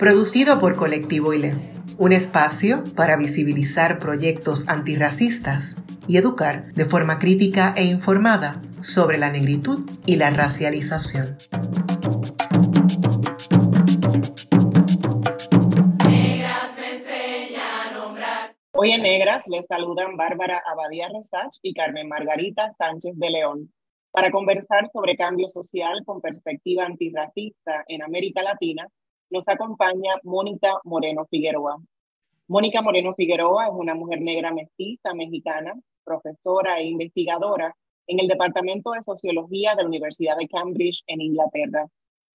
[0.00, 1.52] producido por Colectivo ILE,
[1.98, 5.76] un espacio para visibilizar proyectos antirracistas
[6.08, 11.36] y educar de forma crítica e informada sobre la negritud y la racialización.
[18.72, 23.70] Hoy en Negras les saludan Bárbara Abadía Resach y Carmen Margarita Sánchez de León
[24.12, 28.88] para conversar sobre cambio social con perspectiva antirracista en América Latina
[29.30, 31.80] nos acompaña Mónica Moreno Figueroa.
[32.48, 35.72] Mónica Moreno Figueroa es una mujer negra mestiza mexicana,
[36.04, 37.74] profesora e investigadora
[38.08, 41.86] en el Departamento de Sociología de la Universidad de Cambridge en Inglaterra.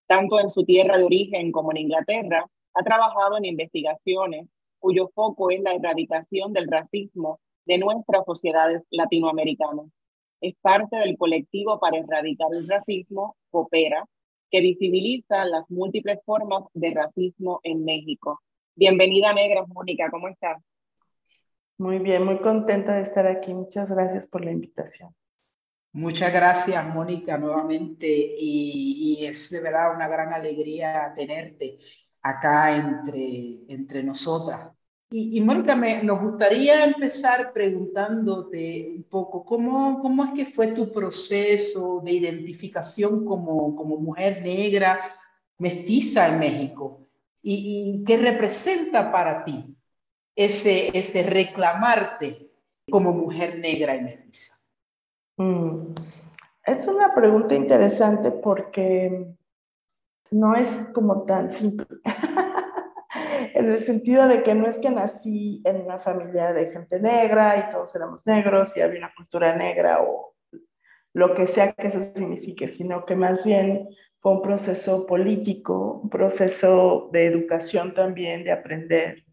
[0.06, 4.46] Tanto en su tierra de origen como en Inglaterra, ha trabajado en investigaciones
[4.78, 9.86] cuyo foco es la erradicación del racismo de nuestras sociedades latinoamericanas.
[10.40, 14.06] Es parte del colectivo para erradicar el racismo, Coopera,
[14.50, 18.40] que visibiliza las múltiples formas de racismo en México.
[18.74, 20.62] Bienvenida, Negra Mónica, ¿cómo estás?
[21.78, 23.52] Muy bien, muy contenta de estar aquí.
[23.52, 25.14] Muchas gracias por la invitación.
[25.92, 28.06] Muchas gracias, Mónica, nuevamente.
[28.06, 31.78] Y, y, es de verdad una gran alegría tenerte
[32.22, 34.75] acá entre, entre nosotras.
[35.08, 40.92] Y, Mónica, me, nos gustaría empezar preguntándote un poco cómo, cómo es que fue tu
[40.92, 45.00] proceso de identificación como, como mujer negra
[45.58, 47.06] mestiza en México
[47.40, 49.76] y, qué representa para ti
[50.34, 52.50] ese, este reclamarte
[52.90, 54.54] como mujer negra y mestiza.
[55.36, 55.92] Mm,
[56.64, 59.28] es una pregunta interesante porque
[60.32, 61.86] no es como tan simple.
[63.56, 67.56] en el sentido de que no es que nací en una familia de gente negra
[67.56, 70.34] y todos éramos negros y había una cultura negra o
[71.14, 73.88] lo que sea que eso signifique, sino que más bien
[74.20, 79.24] fue un proceso político, un proceso de educación también, de aprender.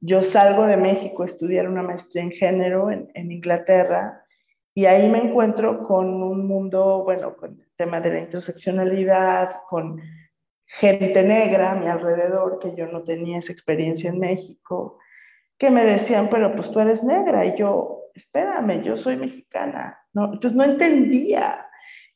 [0.00, 4.24] Yo salgo de México a estudiar una maestría en género en, en Inglaterra
[4.74, 10.00] y ahí me encuentro con un mundo, bueno, con el tema de la interseccionalidad, con
[10.72, 14.98] gente negra a mi alrededor, que yo no tenía esa experiencia en México,
[15.58, 17.44] que me decían, pero pues tú eres negra.
[17.44, 19.98] Y yo, espérame, yo soy mexicana.
[20.12, 20.26] ¿no?
[20.26, 21.66] Entonces no entendía.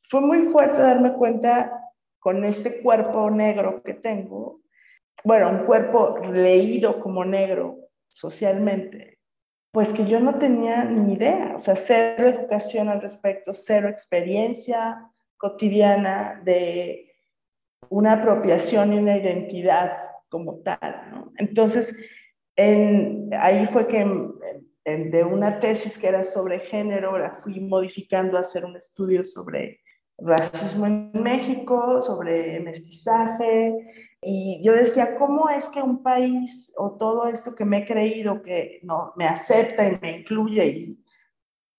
[0.03, 1.81] Fue muy fuerte darme cuenta
[2.19, 4.61] con este cuerpo negro que tengo,
[5.25, 7.79] bueno, un cuerpo leído como negro
[8.09, 9.19] socialmente,
[9.71, 15.11] pues que yo no tenía ni idea, o sea, cero educación al respecto, cero experiencia
[15.37, 17.14] cotidiana de
[17.91, 19.93] una apropiación y una identidad
[20.29, 21.11] como tal.
[21.11, 21.33] ¿no?
[21.37, 21.97] Entonces,
[22.57, 24.05] ahí fue que
[24.85, 29.81] de una tesis que era sobre género, la fui modificando a hacer un estudio sobre
[30.19, 33.75] racismo en México, sobre mestizaje,
[34.27, 38.43] y yo decía, ¿cómo es que un país o todo esto que me he creído
[38.43, 41.05] que no, me acepta y me incluye y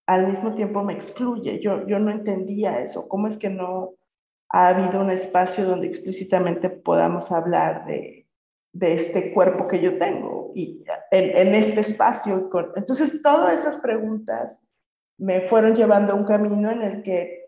[0.05, 1.59] al mismo tiempo me excluye?
[1.59, 3.95] Yo, yo no entendía eso, ¿cómo es que no,
[4.49, 8.27] ha habido un espacio donde explícitamente podamos hablar de,
[8.73, 12.49] de este cuerpo que yo tengo y en, en este espacio.
[12.75, 14.61] Entonces, todas esas preguntas
[15.17, 17.45] me fueron llevando a un camino en el que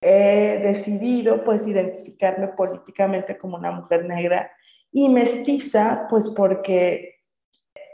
[0.00, 4.50] he decidido pues identificarme políticamente como una mujer negra
[4.92, 7.16] y mestiza, pues porque,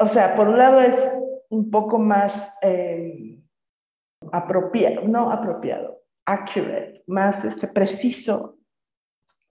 [0.00, 1.16] o sea, por un lado es
[1.48, 3.40] un poco más eh,
[4.32, 8.58] apropiado, no apropiado, accurate, más este, preciso,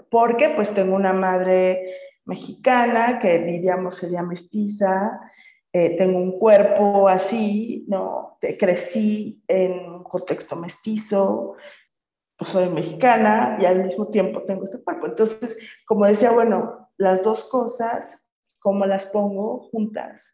[0.09, 5.19] porque pues tengo una madre mexicana que diríamos sería mestiza,
[5.71, 8.37] eh, tengo un cuerpo así, ¿no?
[8.59, 11.55] Crecí en un contexto mestizo,
[12.37, 15.07] pues soy mexicana y al mismo tiempo tengo este cuerpo.
[15.07, 18.23] Entonces, como decía, bueno, las dos cosas,
[18.59, 20.33] ¿cómo las pongo juntas?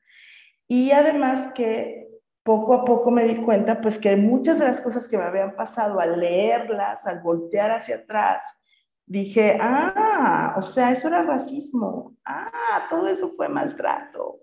[0.68, 2.10] Y además que
[2.50, 5.56] poco a poco me di cuenta pues que muchas de las cosas que me habían
[5.56, 8.42] pasado al leerlas, al voltear hacia atrás,
[9.06, 14.40] dije, ah, o sea, eso era racismo, ah, todo eso fue maltrato,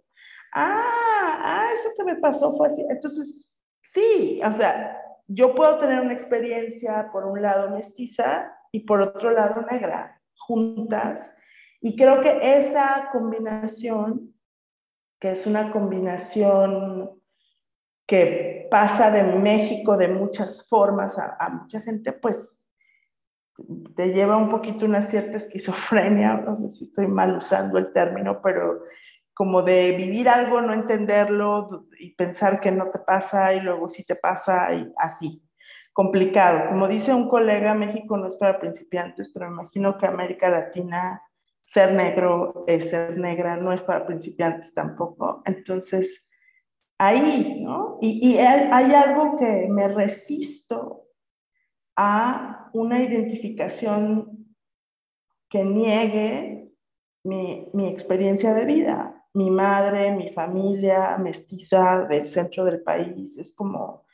[0.54, 2.86] ah, ah, eso que me pasó fue así.
[2.88, 3.44] Entonces,
[3.82, 9.32] sí, o sea, yo puedo tener una experiencia por un lado mestiza y por otro
[9.32, 11.34] lado negra, juntas,
[11.80, 14.32] Y creo que esa combinación,
[15.18, 17.16] que es una combinación
[18.06, 22.64] que pasa de México de muchas formas a, mucha gente, pues
[23.94, 28.40] te lleva un poquito una cierta esquizofrenia, no sé si estoy mal usando el término,
[28.42, 28.82] pero
[29.34, 34.04] como de vivir algo, no entenderlo y pensar que no te pasa y luego sí
[34.04, 35.42] te pasa y así.
[35.92, 36.68] Complicado.
[36.68, 41.22] Como dice un colega, México no es para principiantes, pero imagino que América Latina,
[41.62, 45.42] ser negro, es ser negra, no es para principiantes tampoco.
[45.46, 46.25] Entonces,
[46.98, 47.98] ahí, ¿no?
[48.00, 51.06] Y, hay algo que me resisto
[51.96, 54.54] a una identificación
[55.48, 56.72] que niegue
[57.24, 59.24] mi, mi, experiencia de vida.
[59.34, 64.06] Mi madre, mi familia mestiza del centro del país, es como,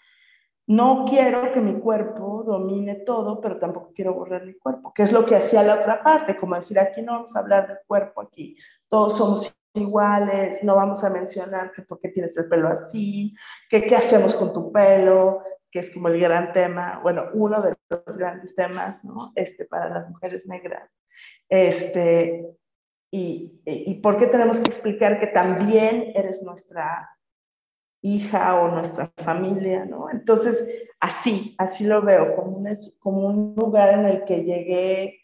[0.67, 5.13] no quiero que mi cuerpo domine todo, pero tampoco quiero borrar mi cuerpo, que es
[5.13, 8.23] lo que hacía la otra parte, como decir, aquí no vamos a hablar del cuerpo,
[8.23, 8.57] aquí
[8.89, 13.35] todos somos iguales, no vamos a mencionar que por qué tienes el pelo así,
[13.69, 17.75] que qué hacemos con tu pelo, que es como el gran tema, bueno, uno de
[17.89, 19.33] los grandes temas, ¿no?
[19.35, 20.91] Este, para las mujeres negras.
[21.49, 22.47] Este,
[23.11, 27.09] y, y, por qué tenemos que explicar que también eres nuestra
[28.03, 30.11] hija o nuestra familia, ¿no?
[30.11, 30.67] Entonces,
[31.01, 32.69] así, así lo veo, como un,
[33.01, 35.22] como un lugar en el que llegué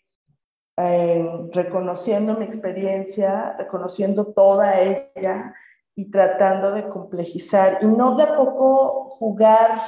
[1.53, 5.55] reconociendo mi experiencia, reconociendo toda ella
[5.95, 9.81] y tratando de complejizar y no de poco jugar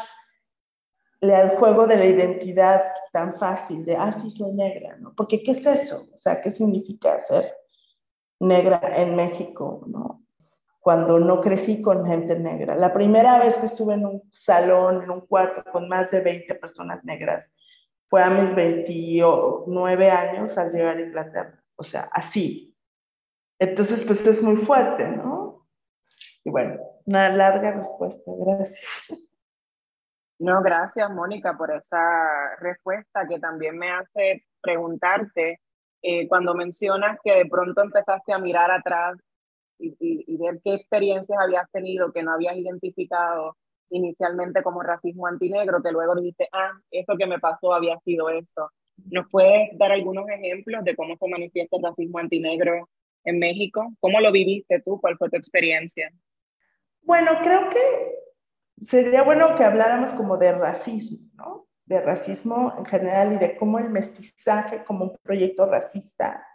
[1.23, 2.83] al juego de la identidad
[3.13, 5.15] tan fácil de, ah, soy negra, ¿no?
[5.15, 6.09] Porque ¿qué es eso?
[6.13, 7.55] O sea, ¿qué significa ser
[8.41, 9.87] negra en México.
[10.81, 12.75] Cuando no crecí con gente negra.
[12.75, 16.55] La primera vez que estuve en un salón, en un cuarto con más de 20
[16.55, 17.51] personas negras,
[18.11, 21.63] fue a mis 29 años al llegar a Inglaterra.
[21.77, 22.77] O sea, así.
[23.57, 25.69] Entonces, pues es muy fuerte, ¿no?
[26.43, 29.07] Y bueno, una larga respuesta, gracias.
[30.43, 35.61] No, gracias Mónica por esa respuesta que también me hace preguntarte
[36.01, 39.19] eh, cuando mencionas que de pronto empezaste a mirar atrás
[39.79, 43.59] y, ver qué experiencias habías tenido que no habías identificado
[43.91, 48.71] inicialmente como racismo antinegro, que luego dijiste, ah, eso que me pasó había sido esto.
[49.11, 52.89] ¿Nos puedes dar algunos ejemplos de cómo se manifiesta el racismo antinegro
[53.25, 53.93] en México?
[54.01, 55.01] ¿Cómo lo viviste tú?
[55.01, 56.11] ¿Cuál fue tu experiencia?
[57.03, 57.79] Bueno, creo que
[58.83, 61.69] sería bueno que habláramos como de racismo, ¿no?
[61.85, 66.47] De racismo en general y de cómo el mestizaje como un proyecto racista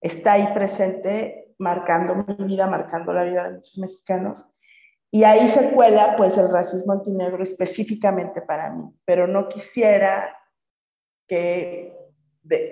[0.00, 4.53] está ahí presente, marcando mi vida, marcando la vida de muchos mexicanos.
[5.14, 10.36] Y ahí se cuela pues el racismo antinegro específicamente para mí, pero no quisiera
[11.28, 11.96] que,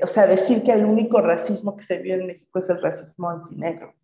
[0.02, 3.30] o sea, decir que el único racismo que se vive en México es el racismo
[3.30, 3.94] antinegro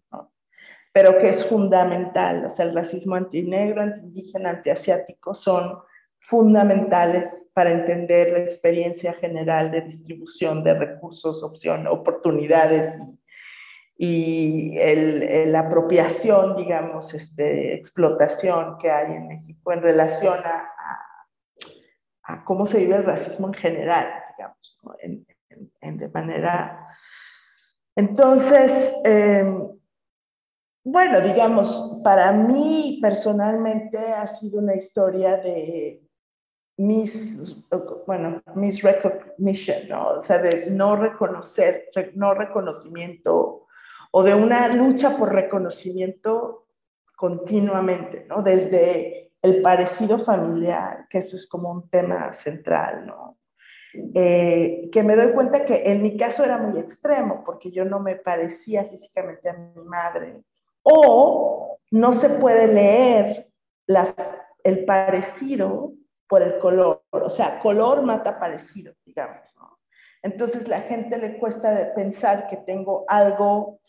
[0.91, 2.45] pero que es fundamental.
[2.47, 5.79] O sea, el racismo antinegro, antiindígena, antiasiático son
[6.17, 12.99] fundamentales para entender la experiencia general de distribución de recursos, opción, oportunidades
[13.99, 20.71] la apropiación, digamos, este, explotación que hay en México en relación a,
[22.23, 24.07] a, cómo se vive el racismo en general,
[24.37, 24.79] digamos,
[25.81, 26.95] en, de manera...
[27.97, 29.67] Entonces, em,
[30.85, 36.01] bueno, digamos, para mí personalmente ha sido una historia de
[36.77, 37.69] mis,
[38.07, 40.11] bueno, mis recognition, ¿no?
[40.11, 43.67] O sea, de no reconocer, no reconocimiento
[44.11, 46.67] o de una lucha por reconocimiento
[47.17, 48.43] continuamente, ¿no?
[48.43, 53.39] Desde el parecido familiar, que eso es como un tema central, ¿no?
[54.15, 58.01] Eh, que me doy cuenta que en mi caso era muy extremo, porque yo no
[58.01, 60.43] me parecía físicamente a mi madre,
[60.83, 63.51] o no se puede leer
[64.63, 65.93] el parecido
[66.29, 69.41] por el color, o sea, color mata parecido, digamos.
[70.23, 73.81] Entonces la gente le cuesta pensar que tengo algo,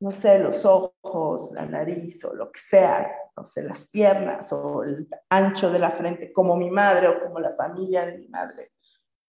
[0.00, 4.84] no sé, los ojos, la nariz o lo que sea, no sé, las piernas o
[4.84, 8.72] el ancho de la frente, como mi madre o como la familia de mi madre,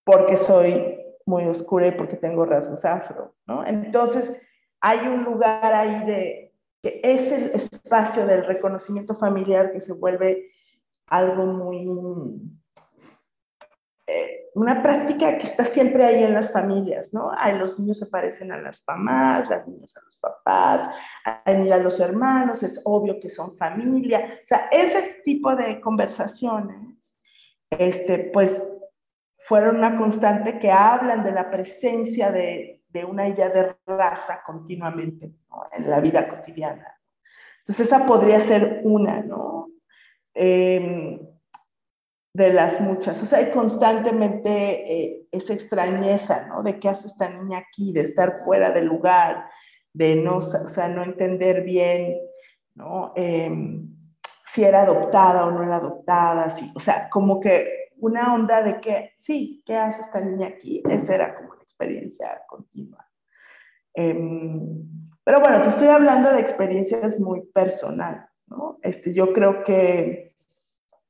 [0.03, 3.65] porque soy muy oscura y porque tengo rasgos afro, ¿no?
[3.65, 4.33] Entonces
[4.81, 10.51] hay un lugar ahí de, que es el espacio del reconocimiento familiar que se vuelve
[11.07, 11.85] algo muy...
[14.11, 17.31] Eh, una práctica que está siempre ahí en las familias, ¿no?
[17.37, 20.89] Ay, los niños se parecen a las mamás, las niñas a los papás,
[21.23, 24.39] ay, mira, los hermanos, es obvio que son familia.
[24.43, 27.15] O sea, ese tipo de conversaciones,
[27.69, 28.61] este, pues,
[29.37, 35.33] fueron una constante que hablan de la presencia de de una idea de raza continuamente
[35.71, 36.99] en la vida cotidiana.
[37.59, 39.69] Entonces esa podría ser una, ¿no?
[40.33, 41.19] Em,
[42.39, 43.21] de las muchas.
[43.21, 44.49] O sea, constantemente
[44.93, 46.63] eh, esa extrañeza, ¿no?
[46.63, 49.49] De qué hace esta niña aquí, de estar fuera del lugar,
[49.93, 52.17] de no, o sea, no entender bien,
[52.75, 53.11] ¿no?
[53.17, 53.93] Em,
[54.53, 56.71] si era adoptada o no era adoptada, sí.
[56.75, 60.81] o sea, como que una onda de que, sí, ¿qué hace esta niña aquí?
[60.89, 63.05] Esa era como una experiencia continua.
[63.93, 64.87] Em,
[65.25, 68.79] pero bueno, te estoy hablando de experiencias muy personales, ¿no?
[68.81, 70.28] Este, yo creo que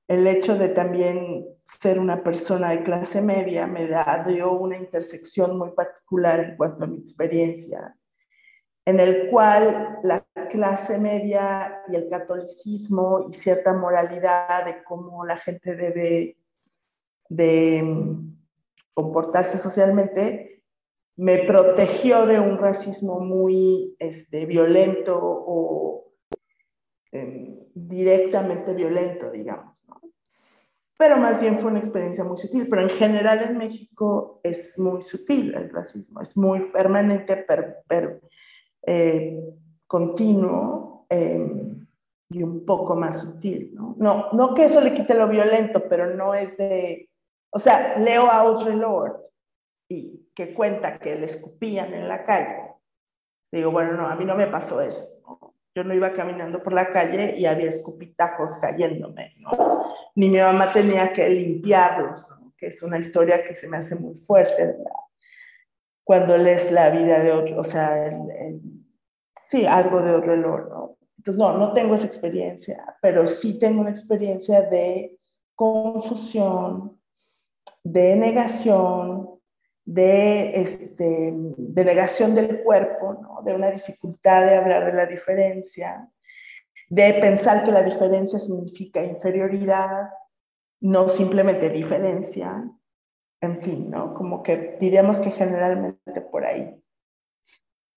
[0.10, 3.88] el hecho de también ser una persona de clase media me
[4.28, 7.96] dio una intersección muy particular en cuanto a mi experiencia,
[8.86, 15.38] en el cual la clase media y el catolicismo y cierta moralidad de cómo la
[15.38, 16.38] gente debe
[17.30, 18.36] de mm,
[18.96, 20.64] comportarse socialmente
[21.18, 26.14] me protegió de un racismo muy este, violento o
[27.12, 29.84] em, directamente violento, digamos.
[29.88, 29.99] ¿no?
[31.00, 35.02] Pero más bien fue una experiencia muy sutil, pero en general en México es muy
[35.02, 38.22] sutil el racismo, es muy permanente, per,
[38.86, 39.40] eh,
[39.88, 41.88] continuo em,
[42.30, 43.72] y un poco más sutil.
[43.74, 43.96] ¿no?
[43.98, 44.34] ¿no?
[44.34, 47.10] No que eso le quite lo violento, pero no es de...
[47.50, 49.22] O sea, leo a Audre Lord
[49.90, 52.74] y que cuenta que le escupían en la calle.
[53.54, 55.08] Digo, bueno, no, a mí no me pasó eso.
[55.76, 59.52] Yo no iba caminando por la calle y había escupitajos cayéndome, ¿no?
[60.16, 62.40] Ni mi mamá tenía que limpiarlos, ¿no?
[62.58, 64.92] que es una historia que se me hace muy fuerte, ¿verdad?
[66.04, 68.12] Cuando lees la vida de otro, o sea,
[69.44, 70.98] sí, algo de otro olor, ¿no?
[71.18, 75.18] Entonces, no, no tengo esa experiencia, pero sí tengo una experiencia de
[75.54, 77.00] confusión,
[77.84, 79.39] de negación,
[79.90, 83.42] de, este, de negación del cuerpo, ¿no?
[83.42, 86.08] de una dificultad de hablar de la diferencia,
[86.90, 90.12] de pensar que la diferencia significa inferioridad,
[90.82, 92.70] no simplemente diferencia,
[93.42, 94.14] en fin, ¿no?
[94.14, 96.80] Como que diríamos que generalmente por ahí.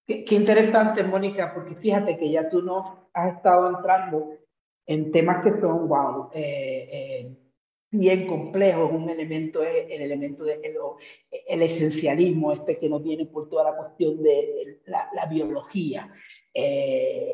[0.07, 4.31] Qué, interesante, Mónica, porque fíjate que ya tú no has estado entrando
[4.87, 6.31] en temas que son, wow,
[7.93, 10.77] bien complejo, es un elemento, el elemento del de,
[11.47, 16.11] el esencialismo, este que nos viene por toda la cuestión de la, biología,
[16.55, 17.31] eh,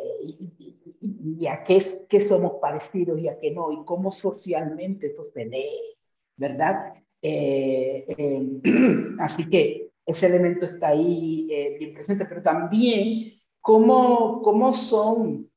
[1.00, 5.46] y, a qué, qué, somos parecidos y a qué no, y cómo socialmente esto se
[5.46, 5.96] lee,
[6.36, 6.92] ¿verdad?
[7.22, 8.60] Eh, eh,
[9.20, 11.46] así que ese elemento está ahí
[11.78, 15.47] bien presente, pero también cómo, cómo son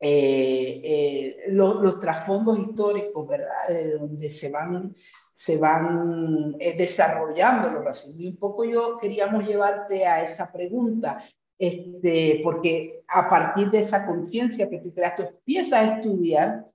[0.00, 3.68] eh, eh, los, trasfondos históricos, ¿verdad?
[3.68, 4.94] De donde se van,
[5.34, 8.20] se van eh, desarrollando los racismos.
[8.20, 11.18] Y un poco yo queríamos llevarte a esa pregunta,
[11.58, 16.66] este, porque a partir de esa conciencia que tú creas, tú empiezas a estudiar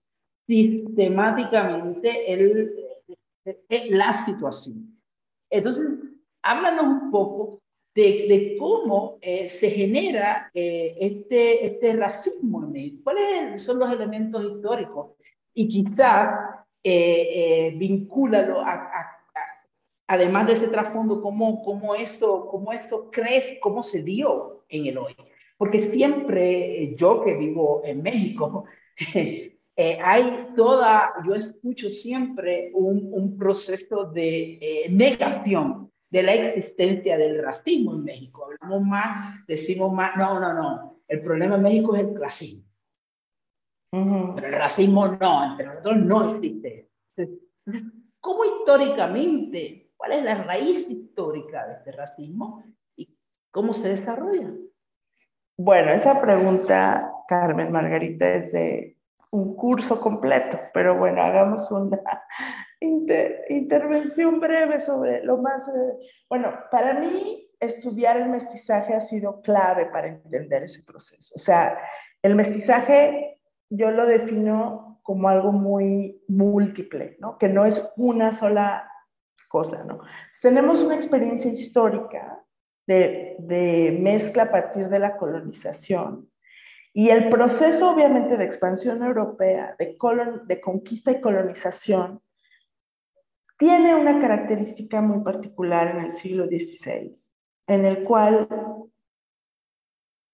[0.48, 2.74] sistemáticamente el,
[3.90, 5.00] la situación.
[5.50, 5.86] Entonces,
[6.42, 7.62] háblanos un poco
[7.96, 13.02] de, cómo eh, se genera eh, este, este racismo en México.
[13.04, 15.12] ¿Cuáles son los elementos históricos?
[15.54, 16.30] Y quizás
[16.84, 19.16] eh, vincúlalo a,
[20.08, 24.98] además de ese trasfondo, cómo, cómo, esto, cómo esto crees, cómo se dio en el
[24.98, 25.16] hoy.
[25.58, 28.66] Porque siempre, yo que vivo en México,
[30.04, 38.04] hay toda, yo escucho siempre un proceso de negación de la existencia del racismo en
[38.04, 38.46] México.
[38.46, 42.70] Hablamos más, decimos más, no, no, no, el problema en México es el clasismo.
[43.92, 46.90] Pero el racismo no, entre nosotros no existe.
[48.20, 52.64] ¿Cómo históricamente, cuál es la raíz histórica de este racismo
[52.96, 53.18] y
[53.52, 54.52] cómo se desarrolla?
[55.58, 58.98] Bueno, esa pregunta, Carmen Margarita, es de
[59.32, 62.00] un curso completo, pero bueno, hagamos una,
[62.80, 65.68] intervención breve sobre lo más...
[65.68, 71.34] Eh, bueno, para mí estudiar el mestizaje ha sido clave para entender ese proceso.
[71.36, 71.78] O sea,
[72.22, 77.38] el mestizaje yo lo defino como algo muy múltiple, ¿no?
[77.38, 78.90] Que no es una sola
[79.48, 80.02] cosa, ¿no?
[80.44, 82.46] tenemos una experiencia histórica
[82.86, 86.30] de, de mezcla a partir de la colonización,
[86.94, 89.98] y el proceso, obviamente, de expansión europea, de,
[90.46, 92.22] de conquista y colonización,
[93.60, 97.12] tiene una característica muy particular en el siglo XVI,
[97.68, 98.48] en el cual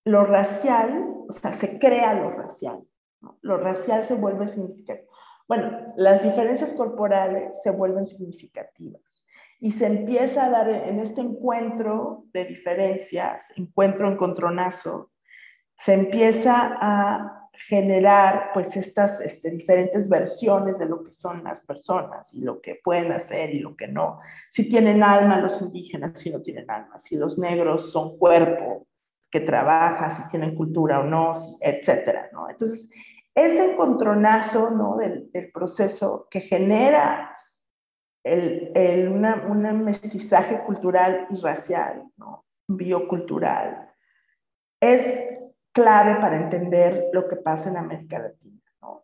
[0.05, 2.83] lo racial, o sea, se crea lo racial,
[3.41, 5.09] lo racial se vuelve significativo.
[5.47, 9.25] Bueno, las diferencias corporales se vuelven significativas
[9.59, 15.09] y se empieza a dar en este encuentro de diferencias, encuentro encontronazo,
[15.75, 22.33] se empieza a generar pues estas este, diferentes versiones de lo que son las personas
[22.33, 24.19] y lo que pueden hacer y lo que no.
[24.49, 28.87] Si tienen alma los indígenas, si no tienen alma, si los negros son cuerpo
[29.29, 32.49] que trabaja, si tienen cultura o no, etcétera, ¿no?
[32.49, 32.89] Entonces,
[33.33, 34.97] ese encontronazo, ¿no?
[34.97, 37.35] Del, proceso que genera
[38.23, 42.45] el, el un mestizaje cultural y racial, ¿no?
[42.67, 43.93] Biocultural,
[44.81, 45.37] es
[45.75, 48.61] clave para entender lo que pasa en América Latina.
[48.81, 49.03] ¿no?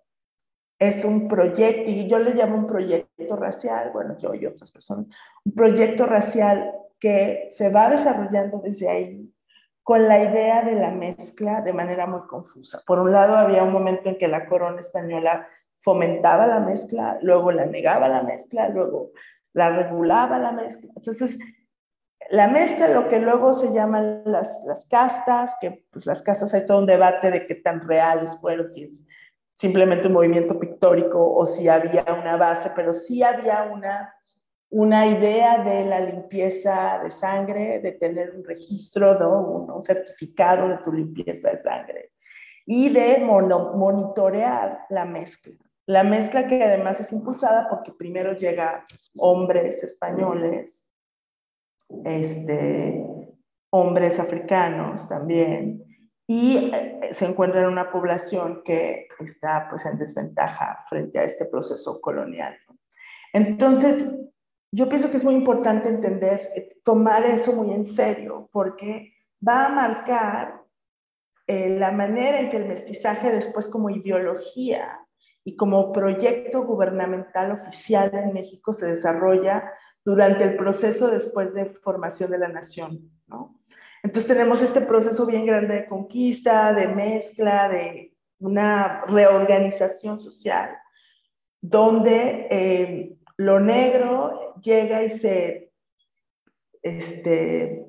[0.80, 5.08] Es un proyecto, y yo le llamo un proyecto racial, bueno, yo y otras personas,
[5.44, 9.34] un proyecto racial que se va desarrollando desde ahí
[9.84, 12.82] con la idea de la mezcla de manera muy confusa.
[12.88, 17.52] Por un lado, había un momento en que la corona española fomentaba la mezcla, luego
[17.52, 19.12] la negaba la mezcla, luego
[19.52, 20.92] la regulaba la mezcla.
[20.96, 21.38] Entonces,
[22.30, 26.66] la mezcla, lo que luego se llaman las, las castas, que pues las castas hay
[26.66, 29.06] todo un debate de qué tan reales fueron, si es
[29.54, 34.14] simplemente un movimiento pictórico o si había una base, pero sí había una,
[34.70, 39.76] una idea de la limpieza de sangre, de tener un registro, ¿no?
[39.76, 42.12] un, certificado de tu limpieza de sangre
[42.66, 45.54] y de monitorear la mezcla.
[45.88, 48.86] La mezcla que además es impulsada porque primero llega
[49.18, 50.88] hombres españoles
[52.06, 53.06] este,
[53.72, 55.84] hombres africanos también,
[56.28, 61.46] y eh, se encuentra en una población que está pues en desventaja frente a este
[61.46, 62.58] proceso colonial.
[63.34, 64.18] Entonces,
[64.72, 69.14] yo pienso que es muy importante entender, eh, tomar eso muy en serio, porque
[69.46, 70.62] va a marcar
[71.48, 75.00] eh, la manera en que el mestizaje después como ideología
[75.44, 79.70] y como proyecto gubernamental oficial en México se desarrolla
[80.04, 83.60] durante el proceso después de formación de la nación, ¿no?
[84.04, 90.72] Entonces tenemos este proceso bien grande de conquista, de mezcla, de una reorganización social,
[91.62, 95.72] donde eh, lo negro llega y se,
[96.82, 97.86] este,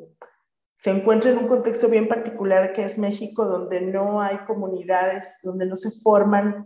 [0.76, 5.64] se encuentra en un contexto bien particular que es México, donde no hay comunidades, donde
[5.64, 6.64] no se forman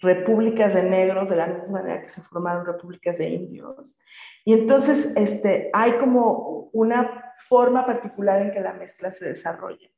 [0.00, 3.98] repúblicas de negros de la misma manera que se formaron repúblicas de indios.
[4.44, 9.88] Y entonces este, hay como una forma particular en que la mezcla se desarrolla.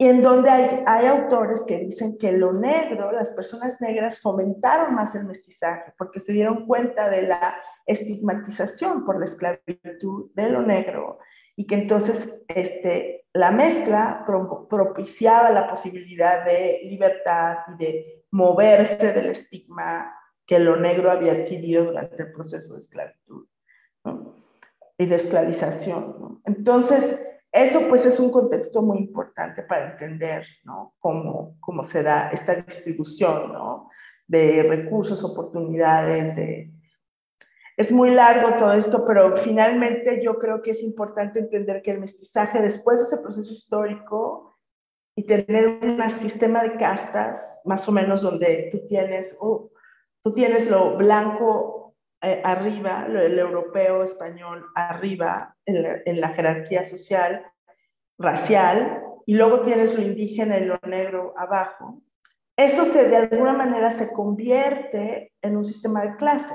[0.00, 4.94] Y en donde hay, hay autores que dicen que lo negro, las personas negras fomentaron
[4.94, 10.62] más el mestizaje porque se dieron cuenta de la estigmatización por la esclavitud de lo
[10.62, 11.18] negro
[11.56, 14.24] y que entonces este, la mezcla
[14.70, 20.14] propiciaba la posibilidad de libertad y de moverse del estigma
[20.46, 23.46] que lo negro había adquirido durante el proceso de esclavitud
[24.96, 26.40] y de esclavización.
[26.44, 27.20] Entonces,
[27.52, 30.94] eso pues es un contexto muy importante para entender ¿no?
[30.98, 33.90] cómo, cómo se da esta distribución ¿no?
[34.26, 36.36] de recursos, oportunidades.
[36.36, 36.72] De...
[37.76, 42.00] Es muy largo todo esto, pero finalmente yo creo que es importante entender que el
[42.00, 44.47] mestizaje después de ese proceso histórico
[45.18, 49.36] y tener un sistema de castas, más o menos donde tú tienes...
[49.40, 49.70] Oh,
[50.22, 57.46] Tú tienes lo blanco eh, arriba, lo, el europeo español arriba en la, jerarquía social,
[58.18, 62.02] racial, y luego tienes lo indígena y lo negro abajo.
[62.56, 66.54] Eso se, de alguna manera se convierte en un sistema de clase,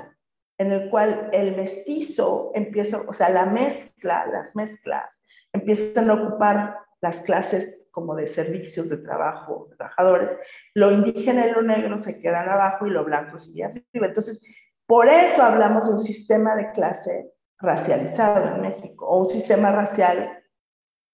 [0.58, 6.78] en el cual el mestizo empieza, o sea, la mezcla, las mezclas, empiezan a ocupar
[7.00, 10.36] las clases como de servicios de trabajo, trabajadores,
[10.74, 14.06] lo indígena y lo negro se quedan abajo y lo blanco sigue arriba.
[14.06, 14.42] Entonces,
[14.84, 17.30] por eso hablamos de un sistema de clase
[17.60, 20.42] racializado en México, o un sistema racial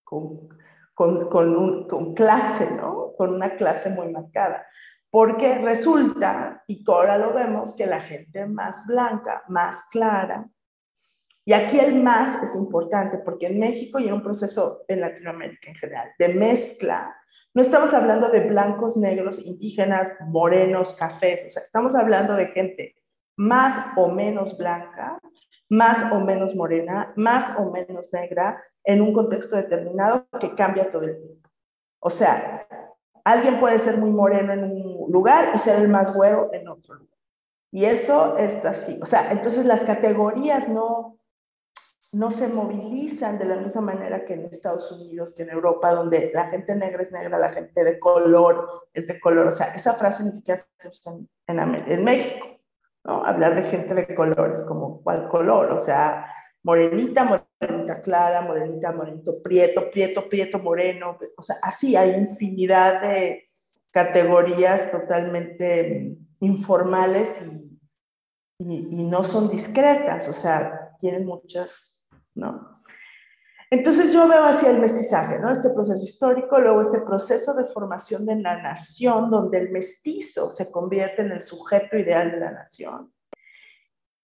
[0.03, 0.49] con,
[0.95, 3.13] con, con, con clase, ¿no?
[3.17, 4.67] Con una clase muy marcada.
[5.11, 10.49] Porque resulta, y ahora lo vemos, que la gente más blanca, más clara,
[11.45, 15.71] y aquí el más es importante porque en México y en un proceso en Latinoamérica
[15.71, 17.17] en general de mezcla,
[17.55, 22.95] no estamos hablando de blancos, negros, indígenas, morenos, cafés, o sea, estamos hablando de gente
[23.37, 25.19] más o menos blanca,
[25.71, 31.05] más o menos morena, más o menos negra, en un contexto determinado que cambia todo
[31.05, 31.49] el tiempo.
[32.01, 32.67] O sea,
[33.25, 36.99] alguien puede ser muy moreno en un lugar y ser el más güero en otro.
[37.73, 38.99] Y eso es así.
[39.01, 41.20] O sea, entonces las categorías no,
[42.13, 46.33] no se movilizan de la misma manera que en Estados Unidos, que en Europa, donde
[46.35, 49.47] la gente negra es negra, la gente de color es de color.
[49.47, 52.49] O sea, esa frase ni siquiera se usa en, en México,
[53.05, 53.25] ¿no?
[53.25, 55.71] Hablar de gente de color es como, ¿cuál color?
[55.71, 56.27] O sea,
[56.65, 57.25] morenita,
[57.61, 61.17] morenita clara, morenita, morenito prieto, prieto, prieto, moreno.
[61.37, 63.45] O sea, así hay infinidad de
[63.93, 70.29] categorías totalmente informales y, y, y no son discretas.
[70.29, 72.00] O sea, tienen muchas
[72.35, 72.77] ¿no?
[73.73, 75.49] Entonces yo veo hacia el mestizaje, ¿no?
[75.49, 80.73] Este proceso histórico, luego este proceso de formación de la nación, donde el mestizo se
[80.73, 83.13] convierte en el sujeto ideal de la nación,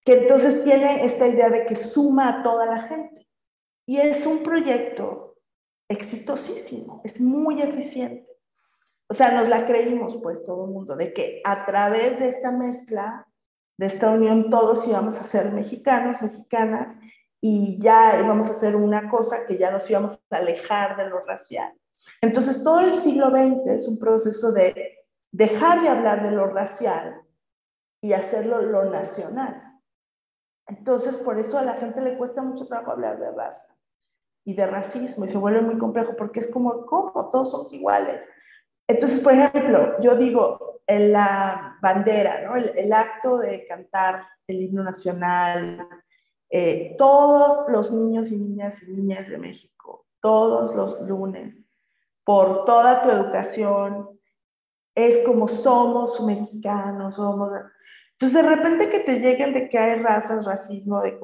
[0.03, 3.27] que entonces tiene esta idea de que suma a toda la gente.
[3.85, 5.37] Y es un proyecto
[5.89, 8.27] exitosísimo, es muy eficiente.
[9.09, 12.51] O sea, nos la creímos pues todo el mundo, de que a través de esta
[12.51, 13.25] mezcla,
[13.77, 16.99] de esta unión, todos íbamos a ser mexicanos, mexicanas,
[17.41, 21.23] y ya íbamos a hacer una cosa que ya nos íbamos a alejar de lo
[21.25, 21.73] racial.
[22.21, 24.97] Entonces, todo el siglo XX es un proceso de
[25.31, 27.21] dejar de hablar de lo racial
[28.01, 29.63] y hacerlo lo nacional.
[30.67, 33.75] Entonces, por eso a la gente le cuesta mucho trabajo hablar de raza
[34.45, 37.29] y de racismo y se vuelve muy complejo porque es como, ¿cómo?
[37.29, 38.27] Todos somos iguales.
[38.87, 42.55] Entonces, por ejemplo, yo digo, en la bandera, ¿no?
[42.55, 45.87] el, el acto de cantar el himno nacional,
[46.49, 51.67] eh, todos los niños y niñas y niñas de México, todos los lunes,
[52.23, 54.09] por toda tu educación,
[54.95, 57.51] es como somos mexicanos, somos...
[58.13, 61.19] Entonces, de repente que te lleguen de que hay razas, racismo, de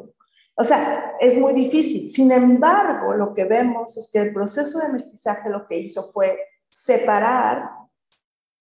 [0.56, 2.10] O sea, es muy difícil.
[2.12, 6.38] Sin embargo, lo que vemos es que el proceso de mestizaje lo que hizo fue
[6.68, 7.70] separar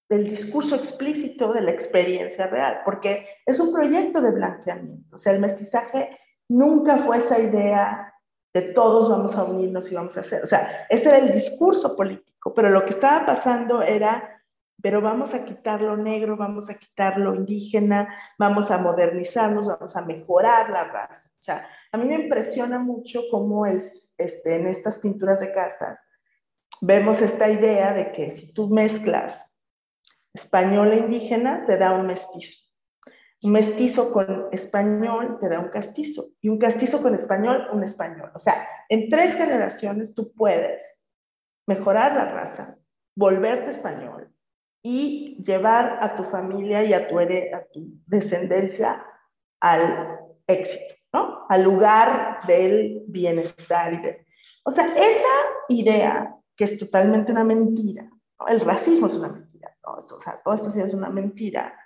[0.09, 5.15] del discurso explícito de la experiencia real, porque es un proyecto de blanqueamiento.
[5.15, 6.19] O sea, el mestizaje
[6.53, 8.15] Nunca fue esa idea
[8.55, 10.45] de todos vamos a unirnos y vamos a hacer.
[10.45, 14.43] O sea, ese era el discurso político, pero lo que estaba pasando era,
[14.83, 19.97] pero vamos a quitar lo negro, vamos a quitar lo indígena, vamos a modernizarnos, vamos
[19.97, 21.31] a mejorar la raza.
[21.31, 26.07] O sea, a mí me impresiona mucho cómo es, este, en estas pinturas de castas
[26.83, 29.57] vemos esta idea de que si tú mezclas
[30.35, 32.72] español e indígena, te da un mestizo.
[33.43, 38.31] Un mestizo con español te da un castizo y un castizo con español, un español.
[38.35, 41.05] O sea, en tres generaciones tú puedes
[41.67, 42.79] mejorar la raza,
[43.17, 44.33] volverte español
[44.83, 47.27] y llevar a tu familia y a tu, a
[47.73, 49.05] tu descendencia
[49.61, 51.47] al éxito, ¿no?
[51.49, 53.93] Al lugar del bienestar.
[53.93, 54.01] Y
[54.65, 55.35] O sea, esa
[55.69, 58.09] idea que es totalmente una mentira,
[58.49, 59.93] el racismo es una mentira, ¿no?
[59.95, 61.79] o sea, todo esto sí es una mentira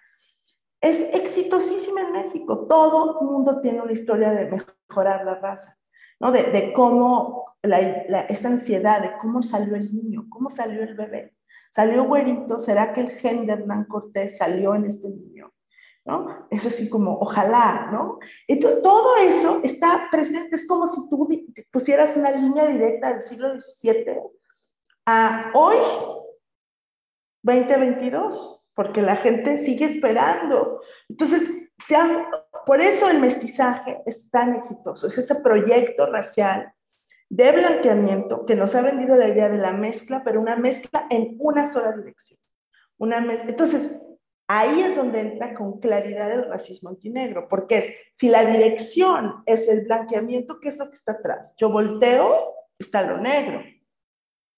[0.88, 2.66] es exitosísima en México.
[2.66, 4.50] Todo mundo tiene una historia de
[4.88, 5.76] mejorar la raza,
[6.20, 6.30] ¿no?
[6.30, 7.80] De, cómo la,
[8.28, 11.34] esa ansiedad, de cómo salió el niño, cómo salió el bebé.
[11.70, 15.52] Salió güerito, ¿será que el Genderman Cortés salió en este niño?
[16.04, 16.46] ¿No?
[16.50, 18.20] Es así como, ojalá, ¿no?
[18.46, 21.28] Entonces, todo eso está presente, es como si tú
[21.72, 24.20] pusieras una línea directa del siglo XVII
[25.04, 25.76] a hoy,
[27.42, 30.82] 2022 porque la gente sigue esperando.
[31.08, 31.96] Entonces, se
[32.66, 36.72] por eso el mestizaje es tan exitoso, es ese proyecto racial
[37.28, 41.36] de blanqueamiento que nos ha vendido la idea de la mezcla, pero una mezcla en
[41.38, 42.38] una sola dirección.
[42.98, 43.98] Una Entonces,
[44.48, 49.68] ahí es donde entra con claridad el racismo antinegro, porque es, si la dirección es
[49.68, 51.54] el blanqueamiento, ¿qué es lo que está atrás?
[51.58, 53.62] Yo volteo, está lo negro,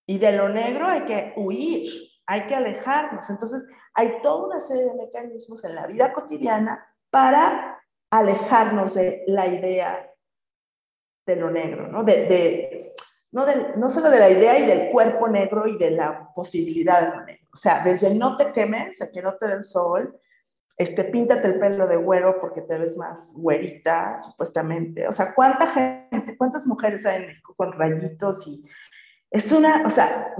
[0.06, 3.28] y de lo negro hay que huir, hay que alejarnos.
[3.30, 9.46] Entonces, hay toda una serie de mecanismos en la vida cotidiana para alejarnos de la
[9.46, 10.12] idea
[11.26, 12.04] de lo negro, ¿no?
[12.04, 12.92] De,
[13.32, 17.16] no, no, solo de la idea y del cuerpo negro y de la posibilidad de
[17.16, 17.48] lo negro.
[17.52, 20.20] O sea, desde no te quemes, a que no te dé el sol,
[20.76, 25.08] este, píntate el pelo de güero porque te ves más güerita, supuestamente.
[25.08, 28.62] O sea, ¿cuánta gente, cuántas mujeres hay en México con rayitos y
[29.30, 30.34] es una, o sea,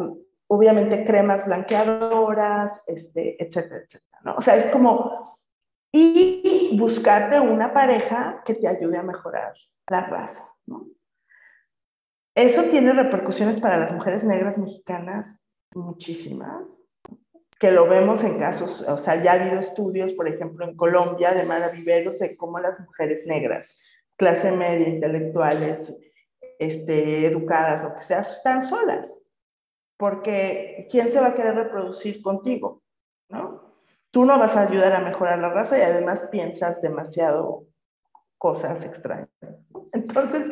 [0.48, 4.34] obviamente cremas blanqueadoras, este, etcétera, etcétera, ¿no?
[4.36, 5.38] O sea, es como,
[5.92, 9.54] y buscarte una pareja que te ayude a mejorar
[9.88, 10.86] la raza, ¿no?
[12.34, 16.84] Eso tiene repercusiones para las mujeres negras mexicanas muchísimas,
[17.58, 21.32] que lo vemos en casos, o sea, ya ha habido estudios, por ejemplo, en Colombia,
[21.32, 23.78] de Mara Viveros, de cómo las mujeres negras,
[24.16, 25.98] clase media, intelectuales,
[26.58, 29.27] este, educadas, lo que sea, están solas
[29.98, 32.82] porque ¿quién se va a querer reproducir contigo?
[33.28, 33.74] ¿No?
[34.10, 37.66] Tú no vas a ayudar a mejorar la raza y además piensas demasiado
[38.38, 39.28] cosas extrañas.
[39.92, 40.50] Entonces,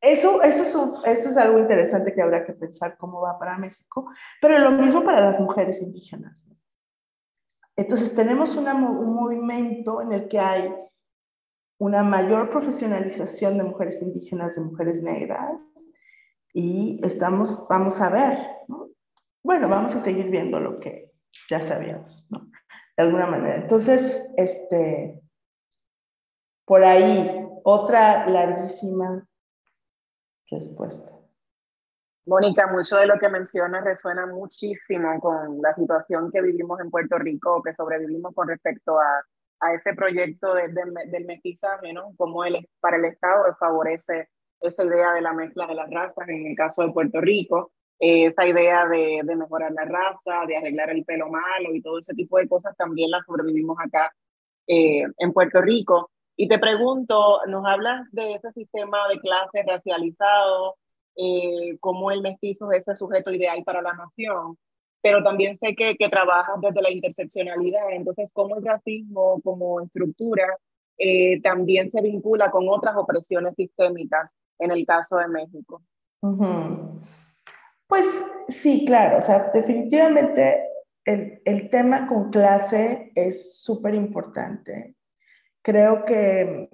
[0.00, 4.58] eso, eso, eso es algo interesante que habrá que pensar cómo va para México, pero
[4.58, 6.50] lo mismo para las mujeres indígenas.
[7.76, 10.74] Entonces tenemos un movimiento en el que hay
[11.78, 15.62] una mayor profesionalización de mujeres indígenas, de mujeres negras,
[16.52, 18.38] y estamos, vamos a ver,
[18.68, 18.90] ¿no?
[19.42, 21.12] Bueno, vamos a seguir viendo lo que
[21.48, 22.28] ya sabíamos.
[22.30, 23.56] De alguna manera.
[23.56, 25.20] Entonces, este,
[26.66, 29.26] por ahí, otra larguísima
[30.50, 31.10] respuesta.
[32.26, 37.18] Mónica, mucho de lo que mencionas resuena muchísimo con la situación que vivimos en Puerto
[37.18, 39.24] Rico, que sobrevivimos con respecto a,
[39.60, 42.14] a ese proyecto de, del mestizaje, ¿no?
[42.16, 44.28] Como el, para el Estado favorece
[44.62, 48.24] esa idea de la mezcla de las razas, en el caso de Puerto Rico, eh,
[48.26, 52.38] esa idea de, mejorar la raza, de arreglar el pelo malo y todo ese tipo
[52.38, 54.12] de cosas también las sobrevivimos acá
[54.66, 56.10] eh, en Puerto Rico.
[56.36, 60.76] Y te pregunto, nos hablas de ese sistema de clases racializado,
[61.16, 64.58] eh, como el mestizo es ese sujeto ideal para la nación,
[65.00, 70.58] pero también sé que, que trabajas desde la interseccionalidad, entonces cómo el racismo como estructura
[70.98, 75.82] eh, también se vincula con otras opresiones sistémicas en el caso de México.
[77.86, 80.68] Pues sí, claro, o sea, definitivamente
[81.04, 84.96] el, el tema con clase es súper importante
[85.62, 86.68] creo que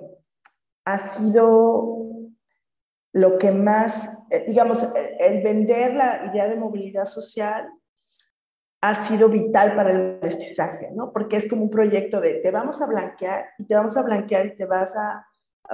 [0.85, 2.07] ha sido
[3.13, 4.87] lo que más, eh, digamos,
[5.19, 7.69] el vender la idea de movilidad social
[8.81, 11.13] ha sido vital para el mestizaje, ¿no?
[11.13, 14.47] Porque es como un proyecto de te vamos a blanquear y te vamos a blanquear
[14.47, 15.27] y te vas a,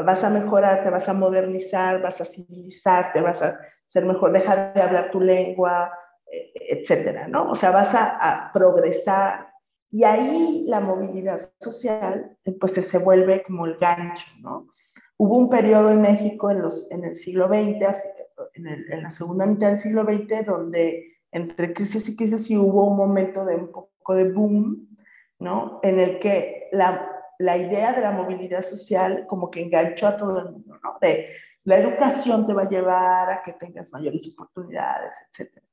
[0.02, 4.32] vas a mejorar, te vas a modernizar, vas a civilizar, te vas a ser mejor,
[4.32, 5.92] dejar de hablar tu lengua,
[6.30, 7.50] eh, etcétera, ¿no?
[7.50, 9.48] O sea, vas a, a progresar
[9.90, 14.66] y ahí la movilidad social pues se vuelve como el gancho, ¿no?
[15.16, 17.96] Hubo un periodo en México en, los, en el siglo XX,
[18.54, 22.84] en, en la segunda mitad del siglo XX, donde entre crisis y crisis sí hubo
[22.86, 24.96] un momento de un poco de boom,
[25.40, 25.80] ¿no?
[25.82, 30.38] En el que la, la idea de la movilidad social como que enganchó a todo
[30.38, 30.96] el mundo, ¿no?
[31.00, 31.28] De
[31.64, 35.66] la educación te va a llevar a que tengas mayores oportunidades, etcétera.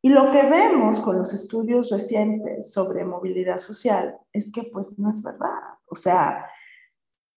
[0.00, 5.10] Y lo que vemos con los estudios recientes sobre movilidad social es que pues no
[5.10, 5.78] es verdad.
[5.86, 6.50] O sea,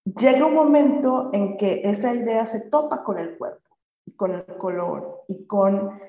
[0.04, 4.46] llega un momento en que esa idea se topa con el cuerpo y con el
[4.58, 6.00] color y con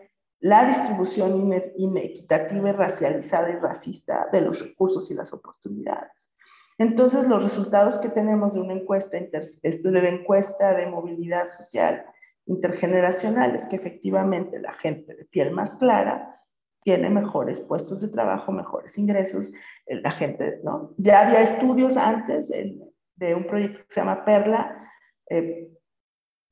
[0.40, 6.30] la distribución inequitativa y racializada y racista de los recursos y las oportunidades.
[6.78, 9.16] Entonces, los resultados que tenemos de una encuesta,
[10.74, 12.04] de movilidad social
[12.44, 16.42] intergeneracional es que efectivamente la gente de piel más clara
[16.82, 19.52] tiene mejores puestos de trabajo, mejores ingresos,
[19.86, 20.94] eh, la gente, ¿no?
[20.98, 24.92] Ya había estudios antes de un proyecto que se llama Perla,
[25.28, 25.75] eh,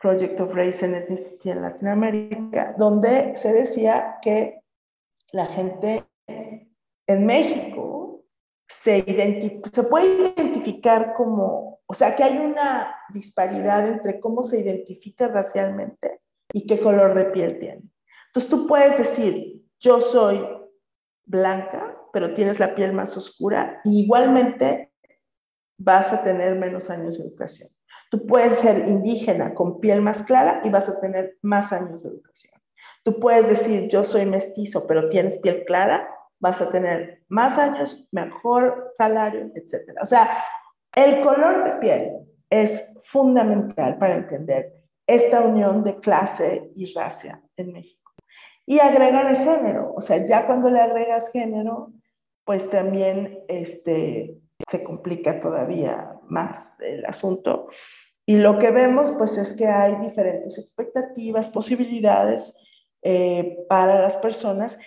[0.05, 4.61] Project of Race and Ethnicity en Latinoamérica, donde se decía que
[5.33, 6.05] la gente
[7.07, 8.23] en México
[8.69, 9.03] se,
[9.73, 16.21] se puede identificar como, o sea, que hay una disparidad entre cómo se identifica racialmente
[16.53, 17.91] y qué color de piel tiene.
[18.27, 20.47] Entonces tú puedes decir, yo soy
[21.25, 24.93] blanca, pero tienes la piel más oscura, igualmente
[25.79, 27.74] vas a tener menos años de educación.
[28.11, 32.11] Tú puedes ser indígena con piel más clara y vas a tener más años de
[32.11, 32.55] educación.
[33.03, 38.07] Tú puedes decir, yo soy mestizo, pero tienes piel clara, vas a tener más años,
[38.11, 39.99] mejor salario, etc.
[40.01, 40.43] O sea,
[40.95, 42.13] el color de piel
[42.49, 44.73] es fundamental para entender
[45.07, 48.13] esta unión de clase y raza en México.
[48.67, 51.93] Y agregar el género, o sea, ya cuando le agregas género,
[52.45, 54.39] pues también este,
[54.69, 57.69] se complica todavía más el asunto.
[58.27, 62.57] Y lo que vemos, pues, es que hay diferentes expectativas, posibilidades
[63.03, 64.79] eh, para las personas.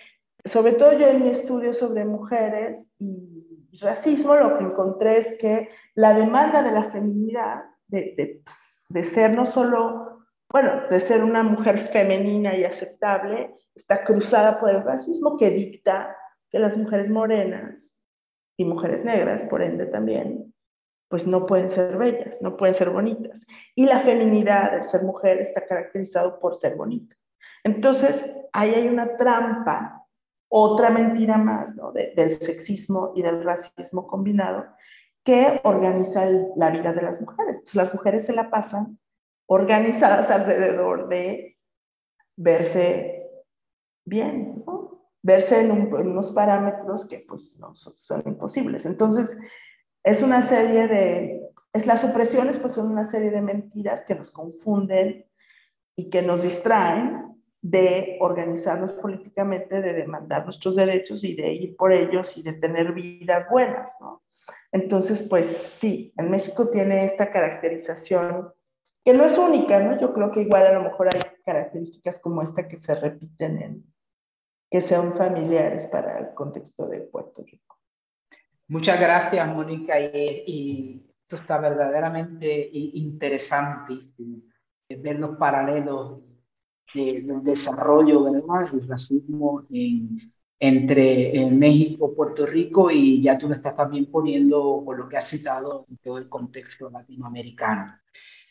[0.44, 5.68] Sobre todo yo en mi estudio sobre mujeres y racismo, lo que encontré es que
[5.94, 8.42] la demanda de la feminidad, de, de,
[8.88, 14.70] de ser no solo, bueno, de ser una mujer femenina y aceptable, está cruzada por
[14.70, 16.16] el racismo que dicta
[16.50, 17.96] que las mujeres morenas
[18.56, 20.52] y mujeres negras, por ende también,
[21.08, 23.46] pues no pueden ser bellas, no pueden ser bonitas.
[23.74, 27.16] Y la feminidad, el ser mujer, está caracterizado por ser bonita.
[27.64, 30.06] Entonces, ahí hay una trampa,
[30.50, 31.92] otra mentira más, ¿no?
[31.92, 34.66] del sexismo y del racismo combinado,
[35.24, 37.62] que organiza la vida de las mujeres.
[37.74, 38.98] Las mujeres se la pasan
[39.46, 41.58] organizadas alrededor de
[42.36, 43.28] verse
[44.04, 44.88] bien, ¿no?
[45.22, 48.86] verse en, unos parámetros que pues no, son, imposibles.
[48.86, 49.38] Entonces,
[50.08, 54.30] es una serie de, es las opresiones pues son una serie de mentiras que nos
[54.30, 55.26] confunden
[55.96, 61.92] y que nos distraen de organizarnos políticamente, de demandar nuestros derechos y de ir por
[61.92, 64.22] ellos y de tener vidas buenas, ¿no?
[64.72, 68.50] Entonces, pues sí, en México tiene esta caracterización
[69.04, 69.98] que no es única, ¿no?
[70.00, 73.94] Yo creo que igual a lo mejor hay características como esta que se repiten en,
[74.70, 77.67] que sean familiares para el contexto de Puerto Rico.
[78.70, 83.94] Muchas gracias, Mónica, y, esto está verdaderamente interesante,
[84.88, 86.20] ver los paralelos
[86.94, 88.70] del desarrollo, ¿verdad?
[88.86, 89.66] Racismo
[90.58, 95.28] entre México, Puerto Rico y ya tú lo estás también poniendo por lo que has
[95.28, 97.94] citado en todo el contexto latinoamericano.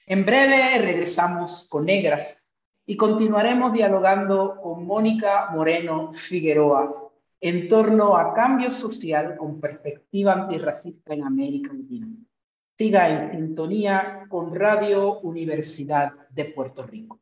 [0.07, 2.49] En breve regresamos con Negras
[2.87, 7.06] y continuaremos dialogando con Mónica Moreno Figueroa
[7.39, 12.07] en torno a cambio social con perspectiva antirracista en América Latina.
[12.77, 17.19] Siga en sintonía con Radio Universidad de Puerto Rico.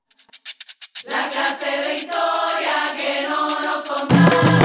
[1.10, 4.65] La clase de historia que no nos contaron,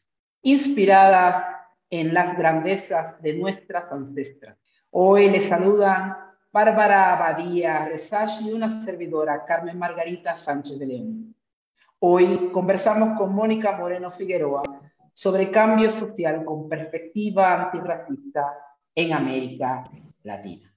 [0.41, 4.57] inspirada en las grandezas de nuestras ancestras.
[4.89, 6.17] Hoy le saludan
[6.51, 11.35] Bárbara Abadía Rezash y una servidora, Carmen Margarita Sánchez de León.
[11.99, 14.63] Hoy conversamos con Mónica Moreno Figueroa
[15.13, 18.57] sobre cambio social con perspectiva antirracista
[18.95, 19.83] en América
[20.23, 20.73] Latina.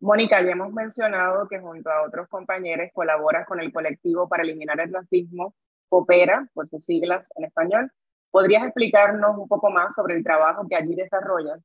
[0.00, 4.80] Mónica, ya hemos mencionado que junto a otros compañeros colabora con el colectivo para eliminar
[4.80, 5.54] el racismo,
[5.88, 7.92] Coopera, por sus siglas en español.
[8.30, 11.60] ¿Podrías explicarnos un poco más sobre el trabajo que allí desarrollas?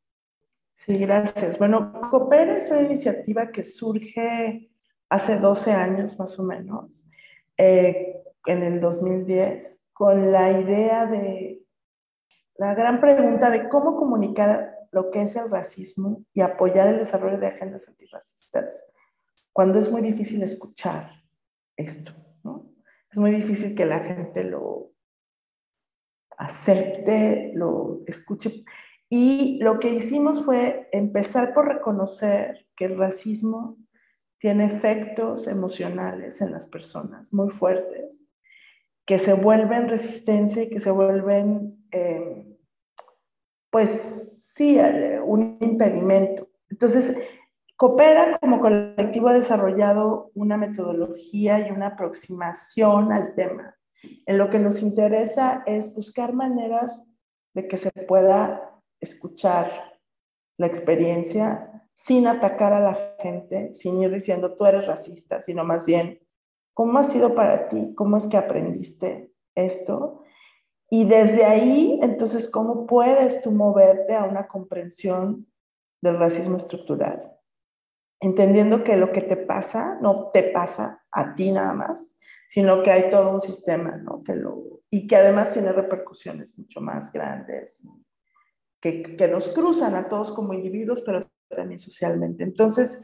[0.73, 1.57] Sí, gracias.
[1.57, 4.69] Bueno, Coopera es una iniciativa que surge
[5.09, 7.07] hace 12 años más o menos,
[7.57, 11.61] eh, en el 2010, con la idea de
[12.57, 17.37] la gran pregunta de cómo comunicar lo que es el racismo y apoyar el desarrollo
[17.37, 18.85] de agendas antirracistas,
[19.51, 21.09] cuando es muy difícil escuchar
[21.75, 22.69] esto, ¿no?
[23.11, 24.91] Es muy difícil que la gente lo
[26.37, 28.63] acepte, lo escuche.
[29.09, 33.77] Y lo que hicimos fue empezar por reconocer que el racismo
[34.39, 38.25] tiene efectos emocionales en las personas muy fuertes,
[39.05, 42.57] que se vuelven resistencia y que se vuelven, eh,
[43.69, 46.49] pues, sí, eh, un impedimento.
[46.69, 47.15] Entonces,
[47.77, 53.75] Coopera como colectivo ha desarrollado una metodología y una aproximación al tema.
[54.25, 57.05] En lo que nos interesa es buscar maneras
[57.53, 59.69] de que se pueda escuchar
[60.57, 65.85] la experiencia sin atacar a la gente, sin ir diciendo tú eres racista, sino más
[65.85, 66.19] bien,
[66.73, 67.93] ¿cómo ha sido para ti?
[67.95, 70.23] ¿Cómo es que aprendiste esto?
[70.89, 75.47] Y desde ahí, entonces, ¿cómo puedes tú moverte a una comprensión
[76.01, 77.31] del racismo estructural?
[78.19, 82.91] Entendiendo que lo que te pasa no te pasa a ti nada más, sino que
[82.91, 84.23] hay todo un sistema, ¿no?
[84.23, 87.83] Que lo, y que además tiene repercusiones mucho más grandes,
[88.79, 92.43] que, que nos cruzan a todos como individuos, pero también socialmente.
[92.43, 93.01] Entonces,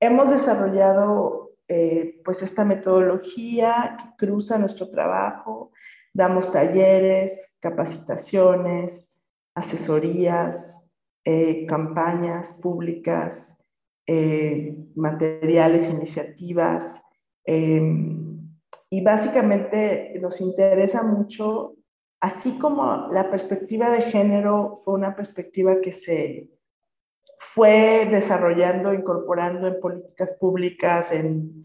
[0.00, 5.72] hemos desarrollado eh, pues esta metodología que cruza nuestro trabajo,
[6.14, 9.10] Damos talleres, capacitaciones,
[9.54, 10.86] asesorías,
[11.24, 13.58] eh, campañas públicas,
[14.06, 17.02] eh, materiales, iniciativas.
[17.44, 18.31] Em,
[18.92, 21.76] y básicamente nos interesa mucho,
[22.20, 26.50] así como la perspectiva de género fue una perspectiva que se
[27.38, 31.64] fue desarrollando, incorporando en políticas públicas, en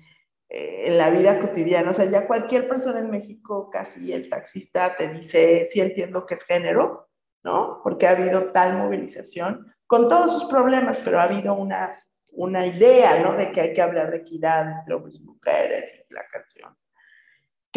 [0.49, 1.91] en la vida cotidiana.
[1.91, 6.35] O sea, ya cualquier persona en México, casi el taxista te dice, sí entiendo que
[6.35, 7.09] es género,
[7.43, 7.81] ¿no?
[7.83, 11.97] Porque ha habido tal movilización, con todos sus problemas, pero ha habido una,
[12.31, 13.35] una idea, ¿no?
[13.35, 16.75] De que hay que hablar de equidad entre hombres y mujeres y la canción.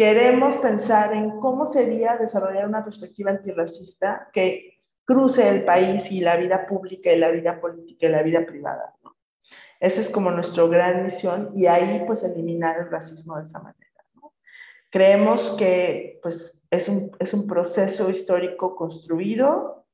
[0.01, 6.37] Queremos pensar en cómo sería desarrollar una perspectiva antirracista que cruce el país y la
[6.37, 8.95] vida pública y la vida política y la vida privada.
[9.79, 14.03] Esa es como nuestra gran misión y ahí pues eliminar el racismo de esa manera.
[14.89, 19.85] Creemos que pues es un, es un proceso histórico construido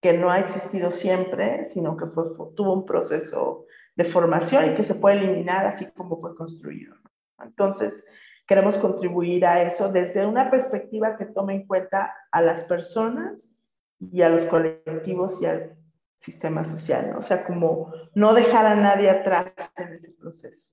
[0.00, 2.24] que no ha existido siempre, sino que fue,
[2.56, 6.96] tuvo un proceso de formación y que se puede eliminar así como fue construido.
[7.40, 8.04] Entonces,
[8.46, 13.56] queremos contribuir a eso desde una perspectiva que tome en cuenta a las personas
[13.98, 15.76] y a los colectivos y al
[16.16, 17.18] sistema social, ¿no?
[17.18, 20.70] o sea, como no dejar a nadie atrás en ese proceso.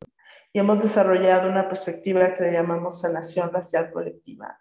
[0.53, 4.59] Y hemos desarrollado una perspectiva que le llamamos sanación racial colectiva,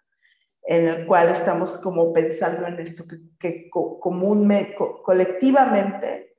[0.62, 6.36] en el cual estamos como pensando en esto, que, que comúnmente, colectivamente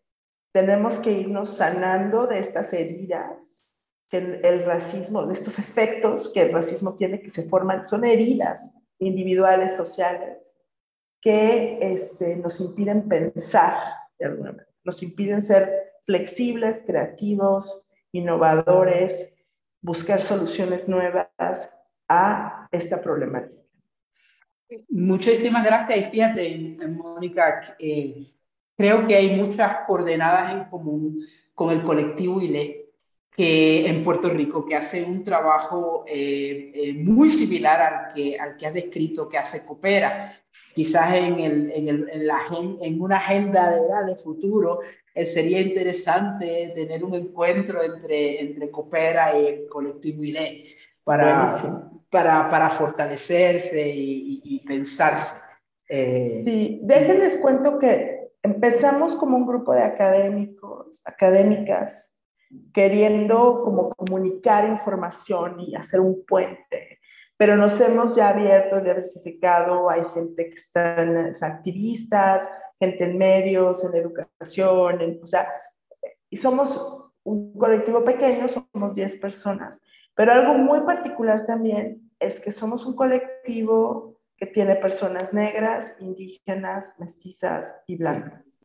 [0.52, 3.71] tenemos que irnos sanando de estas heridas,
[4.12, 8.78] que el, racismo, de estos efectos que el racismo tiene, que se forman, son heridas
[9.00, 10.58] individuales, sociales,
[11.22, 13.78] que este, nos impiden pensar
[14.20, 19.34] de alguna manera, nos impiden ser flexibles, creativos, innovadores,
[19.82, 23.62] buscar soluciones nuevas a esta problemática.
[24.90, 26.00] Muchísimas gracias.
[26.00, 28.34] Y fíjate, Mónica, eh,
[28.78, 32.81] creo que hay muchas coordenadas en común con el colectivo ILE
[33.36, 38.58] que en Puerto Rico, que hace un trabajo eh, eh, muy similar al que, al
[38.58, 40.38] que has descrito que hace Coopera.
[40.74, 42.40] Quizás en, el, en, el, en, la,
[42.82, 44.80] en una agenda de, de futuro
[45.26, 50.64] sería interesante tener un encuentro entre, entre Coopera y el colectivo ILE
[51.04, 55.42] para, para, para fortalecerse y, y, pensarse.
[55.90, 62.11] Eh, sí, déjenles cuento que empezamos como un grupo de académicos, académicas,
[62.74, 67.00] queriendo como comunicar información y hacer un puente,
[67.38, 72.50] pero nos hemos ya abierto y diversificado, hay gente que están activistas,
[72.80, 75.48] gente en medios, en educación, o sea,
[76.30, 79.82] y somos un colectivo pequeño, somos 10 personas,
[80.16, 86.96] pero algo muy particular también es que somos un colectivo que tiene personas negras, indígenas,
[87.00, 88.61] mestizas y blancas,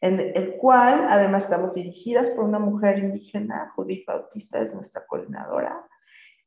[0.00, 5.86] en el cual además estamos dirigidas por una mujer indígena, Judith Bautista es nuestra coordinadora,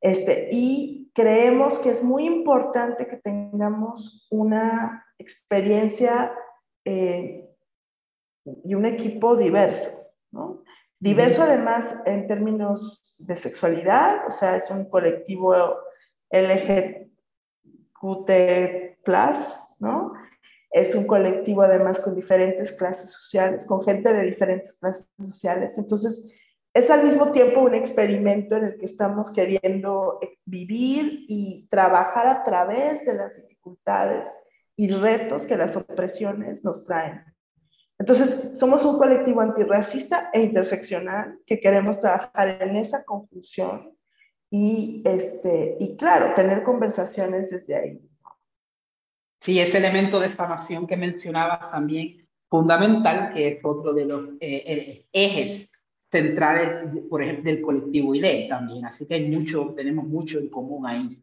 [0.01, 6.34] este, y creemos que es muy importante que tengamos una experiencia
[6.84, 7.49] eh,
[8.66, 9.89] y un equipo diverso,
[10.32, 10.64] ¿no?
[10.99, 15.54] Diverso además en términos de sexualidad, o sea, es un colectivo
[16.30, 17.08] LGTB+,
[19.80, 20.14] ¿no?
[20.74, 25.78] Es un colectivo además con diferentes clases sociales, con gente de diferentes clases sociales.
[25.78, 26.28] Entonces,
[26.74, 32.43] es al mismo tiempo un experimento en el que estamos queriendo vivir y trabajar a
[32.43, 34.28] través de las dificultades
[34.76, 37.24] y retos que las opresiones nos traen.
[37.99, 43.95] Entonces, somos un colectivo antirracista e interseccional que queremos trabajar en esa conjunción
[44.49, 48.01] y, este, y claro, tener conversaciones desde ahí.
[49.43, 54.63] Sí, este elemento de expansión que mencionaba también, fundamental, que es otro de los eh,
[54.65, 58.85] eh, ejes centrales, por ejemplo, del colectivo ILE también.
[58.85, 61.21] Así que hay mucho, tenemos mucho en común ahí.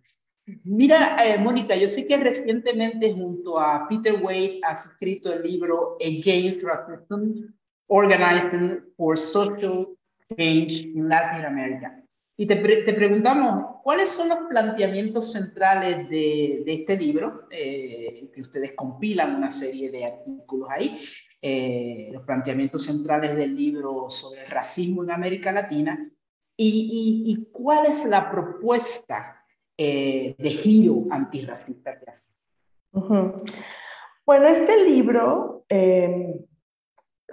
[0.64, 5.96] Mira, eh, Mónica, yo sé que recientemente junto a Peter Wade has escrito el libro
[6.02, 7.46] Against Racism,
[7.86, 9.96] Organizing for Social
[10.36, 12.04] Change in Latin America.
[12.40, 17.46] Y te, te preguntamos, ¿cuáles son los planteamientos centrales de, de este libro?
[17.50, 20.98] Eh, que ustedes compilan una serie de artículos ahí.
[21.42, 26.10] Eh, los planteamientos centrales del libro sobre el racismo en América Latina.
[26.56, 29.44] Y, y, y cuál es la propuesta
[29.76, 32.28] eh, de giro antirracista que hace.
[34.24, 36.38] Bueno, este libro em,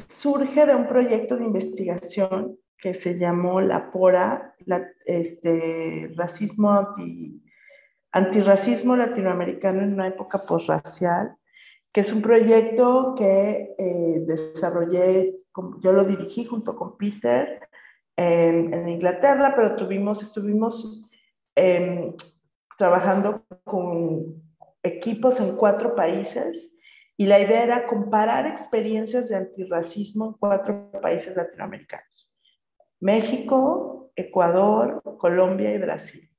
[0.10, 4.55] surge de un proyecto de investigación que se llamó La Pora,
[5.05, 7.43] este, racismo anti,
[8.11, 11.36] antirracismo latinoamericano en una época posracial,
[11.91, 15.36] que es un proyecto que eh, desarrollé,
[15.82, 17.67] yo lo dirigí junto con Peter
[18.15, 21.09] en, Inglaterra, pero tuvimos, estuvimos
[21.55, 22.13] eh,
[22.78, 24.43] trabajando con
[24.84, 26.71] equipos en cuatro países
[27.15, 32.26] y la idea era comparar experiencias de antirracismo en cuatro países latinoamericanos.
[33.00, 36.30] México, Ecuador, Colombia y Brasil.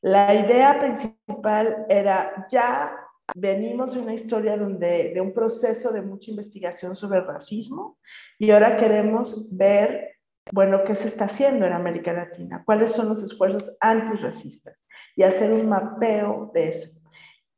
[0.00, 2.96] La idea principal era ya
[3.34, 7.98] venimos de una historia donde, de un proceso de mucha investigación sobre racismo
[8.38, 10.18] y ahora queremos ver
[10.52, 12.62] bueno, ¿qué se está haciendo en América Latina?
[12.64, 14.86] ¿Cuáles son los esfuerzos antirracistas?
[15.14, 16.98] Y hacer un mapeo de eso.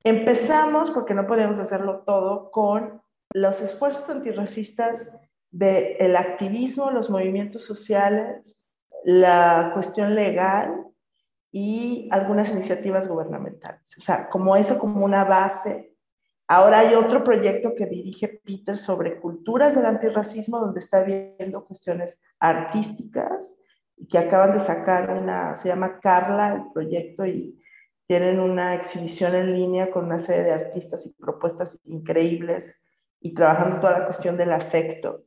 [0.02, 3.00] Empezamos, porque no podemos hacerlo todo, con
[3.32, 5.12] los esfuerzos antirracistas
[5.50, 8.62] del activismo, los movimientos sociales,
[9.04, 10.86] la cuestión legal
[11.50, 13.96] y algunas iniciativas gubernamentales.
[13.98, 15.90] O sea, como eso como una base
[16.52, 22.20] Ahora hay otro proyecto que dirige Peter sobre culturas del antirracismo, donde está viendo cuestiones
[22.40, 23.56] artísticas
[24.08, 27.62] que acaban de sacar una, se llama Carla el proyecto y
[28.08, 32.84] tienen una exhibición en línea con una serie de artistas y propuestas increíbles
[33.20, 35.22] y trabajando toda la cuestión del afecto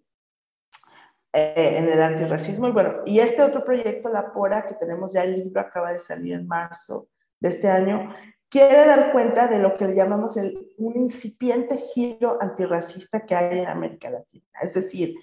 [1.33, 2.67] eh, en el antirracismo.
[2.67, 5.97] Y bueno, y este otro proyecto, La Pora, que tenemos ya el libro, acaba de
[5.99, 7.07] salir en marzo
[7.39, 8.13] de este año,
[8.49, 13.67] quiere dar cuenta de lo que llamamos el, un incipiente giro antirracista que hay en
[13.67, 14.45] América Latina.
[14.61, 15.15] Es decir,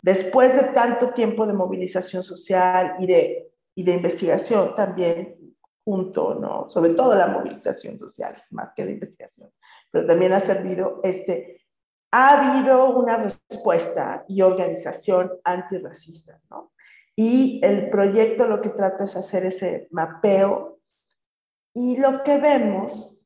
[0.00, 5.34] después de tanto tiempo de movilización social y de, y de investigación también
[5.84, 6.70] junto, ¿no?
[6.70, 9.50] Sobre todo la movilización social, más que la investigación,
[9.90, 11.65] pero también ha servido este,
[12.10, 16.72] ha habido una respuesta y organización antirracista, ¿no?
[17.14, 20.80] Y el proyecto lo que trata es hacer ese mapeo
[21.74, 23.22] y lo que vemos,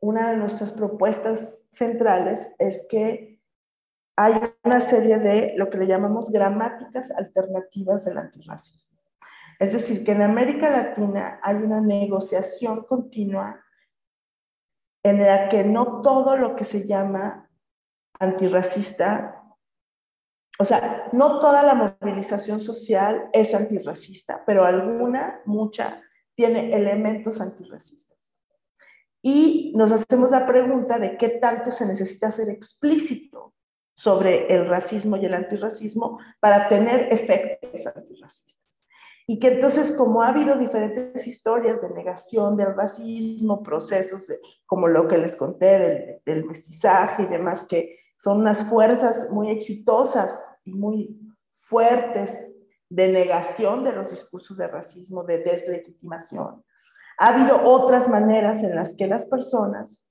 [0.00, 3.40] una de nuestras propuestas centrales es que
[4.16, 8.98] hay una serie de lo que le llamamos gramáticas alternativas del antirracismo.
[9.58, 13.64] Es decir, que en América Latina hay una negociación continua
[15.02, 17.50] en la que no todo lo que se llama
[18.18, 19.44] antirracista,
[20.58, 26.00] o sea, no toda la movilización social es antirracista, pero alguna, mucha,
[26.34, 28.38] tiene elementos antirracistas.
[29.22, 33.54] Y nos hacemos la pregunta de qué tanto se necesita ser explícito
[33.94, 38.62] sobre el racismo y el antirracismo para tener efectos antirracistas.
[39.26, 44.30] Y que entonces, como ha habido diferentes historias de negación del racismo, procesos
[44.66, 49.50] como lo que les conté del, del mestizaje y demás, que son unas fuerzas muy
[49.50, 52.52] exitosas y muy fuertes
[52.88, 56.64] de negación de los discursos de racismo, de deslegitimación.
[57.18, 60.06] Ha habido otras maneras en las que las personas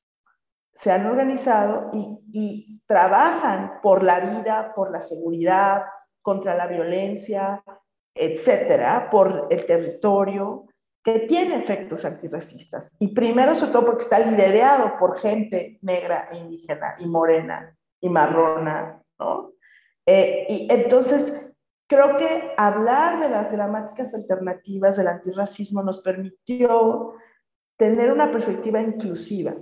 [0.73, 5.83] se han organizado y, trabajan por la vida, por la seguridad,
[6.21, 7.63] contra la violencia,
[8.13, 10.65] etcétera, por el territorio,
[11.03, 12.91] que tiene efectos antirracistas.
[12.99, 19.01] Y primero, sobre todo, porque está liderado por gente negra, indígena y morena y marrona,
[19.17, 19.53] ¿no?
[20.05, 21.33] Eh, y entonces,
[21.93, 27.13] Creo que hablar de las gramáticas alternativas del antirracismo nos permitió
[27.77, 29.53] tener una perspectiva inclusiva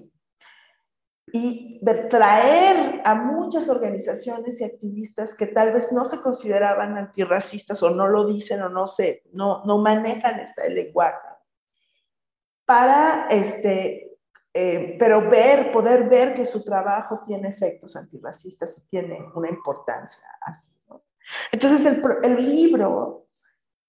[1.33, 7.89] y traer a muchas organizaciones y activistas que tal vez no se consideraban antirracistas o
[7.89, 11.27] no lo dicen o no se, no, no manejan ese lenguaje
[12.65, 14.10] para este,
[14.53, 20.27] eh, pero ver, poder ver que su trabajo tiene efectos antirracistas y tiene una importancia
[20.41, 20.75] así.
[20.89, 21.03] ¿no?
[21.51, 23.27] Entonces el, libro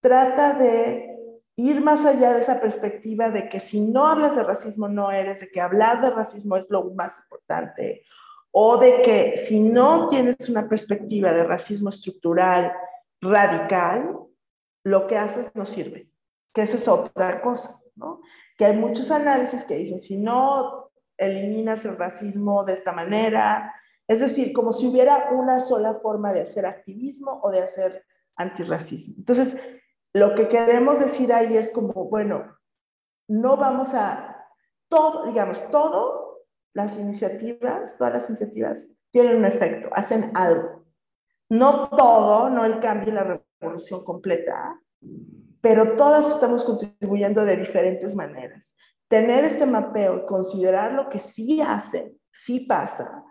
[0.01, 1.17] trata de
[1.57, 5.41] ir más allá de esa perspectiva de que si no hablas de racismo no eres,
[5.41, 8.05] de que hablar de racismo es lo más importante,
[8.53, 12.73] o de que si no tienes una perspectiva de racismo estructural
[13.21, 14.17] radical,
[14.85, 16.09] lo que haces no sirve,
[16.53, 18.21] que eso es otra cosa, ¿no?
[18.57, 23.75] Que hay muchos análisis que dicen, si no eliminas el racismo de esta manera,
[24.09, 28.05] es decir, como si hubiera una sola forma de hacer activismo o de hacer
[28.37, 29.15] antirracismo.
[29.19, 29.57] Entonces,
[30.13, 32.59] lo que queremos decir ahí es como, bueno,
[33.29, 34.47] no vamos a,
[34.89, 36.43] todo, digamos, todo,
[36.75, 40.85] las iniciativas, todas las iniciativas tienen un efecto, hacen algo.
[41.49, 44.81] No todo, no el cambio y la revolución completa,
[45.63, 48.77] pero todas estamos contribuyendo de diferentes maneras.
[49.09, 53.25] Tener este mapeo considerar lo que sí hace, sí pasa,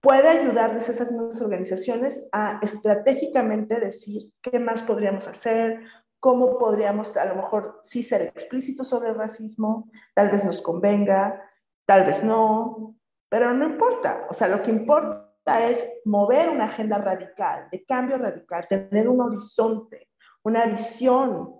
[0.00, 5.80] puede ayudarles a esas nuevas organizaciones a estratégicamente decir qué más podríamos hacer,
[6.20, 11.42] cómo podríamos a lo mejor sí ser explícitos sobre el racismo, tal vez nos convenga,
[11.84, 12.96] tal vez no,
[13.28, 18.18] pero no importa, o sea, lo que importa es mover una agenda radical, de cambio
[18.18, 20.07] radical, tener un horizonte,
[20.42, 21.54] una visión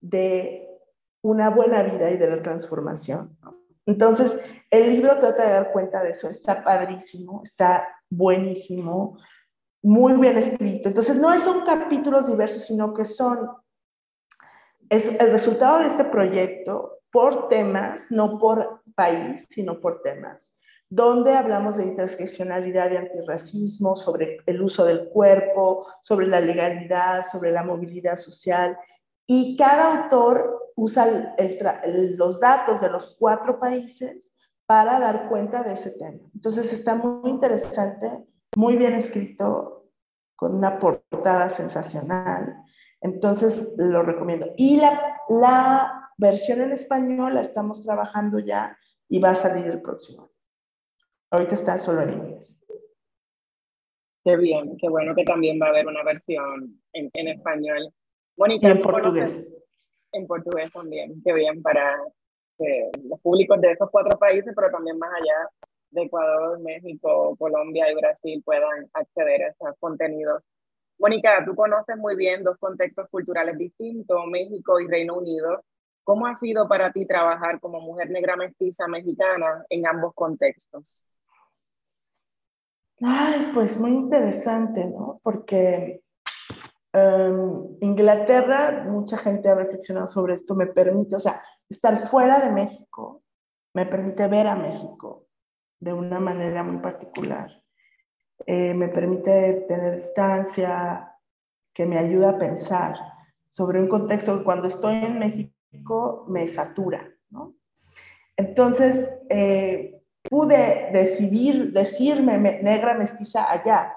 [0.00, 0.68] de
[1.22, 3.36] una buena vida y de la transformación.
[3.86, 4.38] Entonces,
[4.70, 9.18] el libro trata de dar cuenta de eso, está padrísimo, está buenísimo,
[9.82, 10.88] muy bien escrito.
[10.88, 13.50] Entonces, no son capítulos diversos, sino que son,
[14.88, 20.56] es el resultado de este proyecto por temas, no por país, sino por temas,
[20.94, 27.50] donde hablamos de interseccionalidad y antirracismo, sobre el uso del cuerpo, sobre la legalidad, sobre
[27.50, 28.78] la movilidad social.
[29.26, 31.34] Y cada autor usa
[32.16, 34.36] los datos de los cuatro países
[34.66, 36.20] para dar cuenta de ese tema.
[36.32, 38.24] Entonces está muy interesante,
[38.56, 39.88] muy bien escrito,
[40.36, 42.56] con una portada sensacional.
[43.00, 44.46] Entonces lo recomiendo.
[44.56, 48.78] Y la, la versión en español la estamos trabajando ya
[49.08, 50.33] y va a salir el próximo.
[51.34, 52.62] Ahorita está solo en inglés.
[54.24, 57.92] Qué bien, qué bueno que también va a haber una versión en, en español.
[58.36, 59.48] Mónica, y en portugués.
[60.12, 61.98] En portugués también, qué bien para
[62.56, 65.48] que los públicos de esos cuatro países, pero también más allá
[65.90, 70.44] de Ecuador, México, Colombia y Brasil puedan acceder a esos contenidos.
[71.00, 75.64] Mónica, tú conoces muy bien dos contextos culturales distintos, México y Reino Unido.
[76.04, 81.04] ¿Cómo ha sido para ti trabajar como mujer negra mestiza mexicana en ambos contextos?
[83.00, 85.20] Ay, pues muy interesante, ¿no?
[85.22, 86.02] Porque
[86.92, 92.50] um, Inglaterra, mucha gente ha reflexionado sobre esto, me permite, o sea, estar fuera de
[92.50, 93.24] México
[93.74, 95.26] me permite ver a México
[95.80, 97.50] de una manera muy particular.
[98.46, 101.10] Eh, me permite tener distancia,
[101.74, 102.94] que me ayuda a pensar
[103.50, 107.54] sobre un contexto que cuando estoy en México me satura, ¿no?
[108.36, 113.94] Entonces, eh, pude decidir, decirme negra mestiza allá,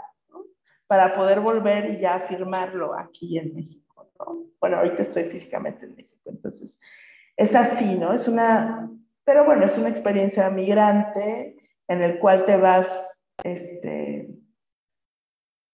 [0.88, 4.10] para poder volver y ya afirmarlo aquí en México.
[4.20, 4.46] ¿no?
[4.60, 6.80] Bueno, ahorita estoy físicamente en México, entonces
[7.36, 8.14] es así, ¿no?
[8.14, 8.90] Es una,
[9.24, 11.58] pero bueno, es una experiencia migrante
[11.88, 14.30] en el cual te vas, este,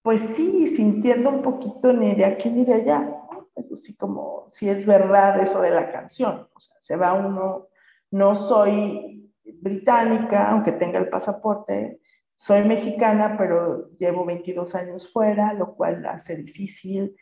[0.01, 3.15] pues sí, sintiendo un poquito ni de aquí ni de allá.
[3.55, 6.49] Eso sí, como si es verdad eso de la canción.
[6.53, 7.67] O sea, se va uno,
[8.11, 11.99] no soy británica, aunque tenga el pasaporte,
[12.35, 17.15] soy mexicana, pero llevo 22 años fuera, lo cual hace difícil.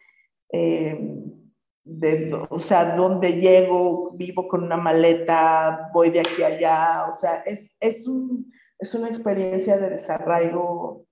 [0.52, 0.98] Eh,
[1.84, 7.12] de, o sea, dónde llego, vivo con una maleta, voy de aquí a allá, o
[7.12, 11.06] sea, es, es, un, es una experiencia de desarraigo,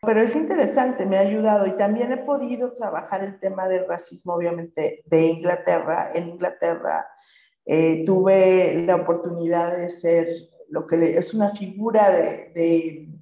[0.00, 4.34] pero es interesante, me ha ayudado y también he podido trabajar el tema del racismo,
[4.34, 6.12] obviamente, de Inglaterra.
[6.14, 7.06] En Inglaterra
[7.66, 10.28] eh, tuve la oportunidad de ser
[10.68, 13.16] lo que es una figura de, de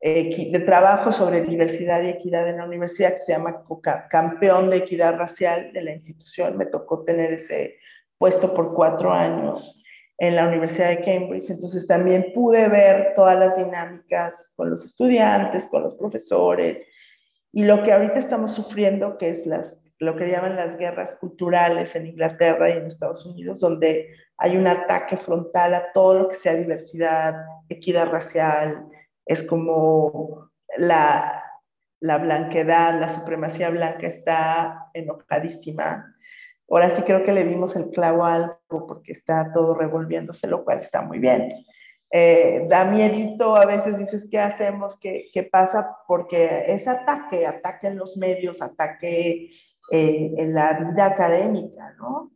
[0.00, 3.62] de trabajo sobre diversidad y equidad en la universidad que se llama
[4.08, 6.56] campeón de equidad racial de la institución.
[6.56, 7.76] Me tocó tener ese
[8.16, 9.82] puesto por cuatro años
[10.16, 11.50] en la Universidad de Cambridge.
[11.50, 16.82] Entonces también pude ver todas las dinámicas con los estudiantes, con los profesores
[17.52, 21.94] y lo que ahorita estamos sufriendo, que es las, lo que llaman las guerras culturales
[21.94, 26.36] en Inglaterra y en Estados Unidos, donde hay un ataque frontal a todo lo que
[26.36, 27.34] sea diversidad,
[27.68, 28.86] equidad racial,
[29.26, 31.44] es como la,
[32.00, 36.16] la blanquedad, la supremacía blanca está enojadísima.
[36.70, 40.64] Ahora sí creo que le dimos el clavo a algo porque está todo revolviéndose, lo
[40.64, 41.50] cual está muy bien.
[42.12, 44.98] Eh, da miedito, a veces dices, ¿qué hacemos?
[44.98, 45.96] ¿Qué, ¿Qué, pasa?
[46.08, 49.50] Porque es ataque, ataque en los medios, ataque
[49.90, 52.32] eh, en la vida académica, ¿no?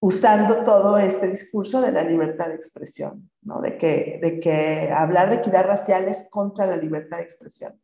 [0.00, 3.60] usando todo este discurso de la libertad de expresión, ¿no?
[3.60, 7.80] de, que, de que hablar de equidad racial es contra la libertad de expresión,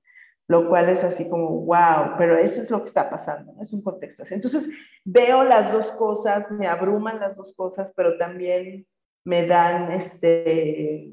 [0.47, 3.63] lo cual es así como, wow, pero eso es lo que está pasando, ¿no?
[3.63, 4.35] es un contexto así.
[4.35, 4.69] Entonces
[5.05, 8.87] veo las dos cosas, me abruman las dos cosas, pero también
[9.25, 11.11] me dan, este,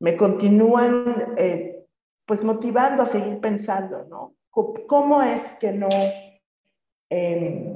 [0.00, 1.84] me continúan eh,
[2.24, 4.34] pues motivando a seguir pensando, ¿no?
[4.50, 5.88] ¿Cómo es que no...
[7.10, 7.72] Eh,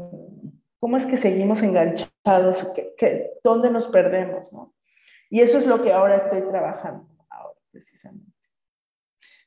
[0.80, 2.68] ¿Cómo es que seguimos enganchados?
[2.96, 4.52] ¿Qué, dónde nos perdemos?
[4.52, 4.74] ¿no?
[5.28, 8.32] Y eso es lo que ahora estoy trabajando, ahora precisamente.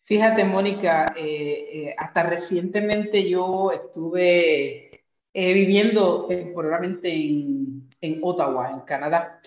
[0.05, 8.81] Fíjate, Mónica, eh, eh, hasta recientemente yo estuve eh, viviendo temporalmente en, en, Ottawa, en
[8.81, 9.39] Canadá,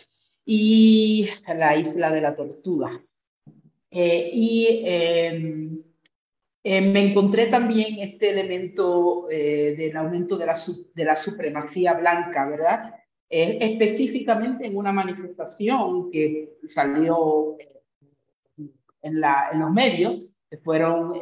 [0.45, 3.03] y la isla de la Tortuga.
[3.91, 5.82] y em,
[6.69, 10.59] eh, me encontré también este elemento eh, del aumento de la,
[10.97, 12.93] de la supremacía blanca, ¿verdad?
[13.31, 17.57] Eh, específicamente en una manifestación que salió
[19.01, 21.21] en, la, en los medios, que fueron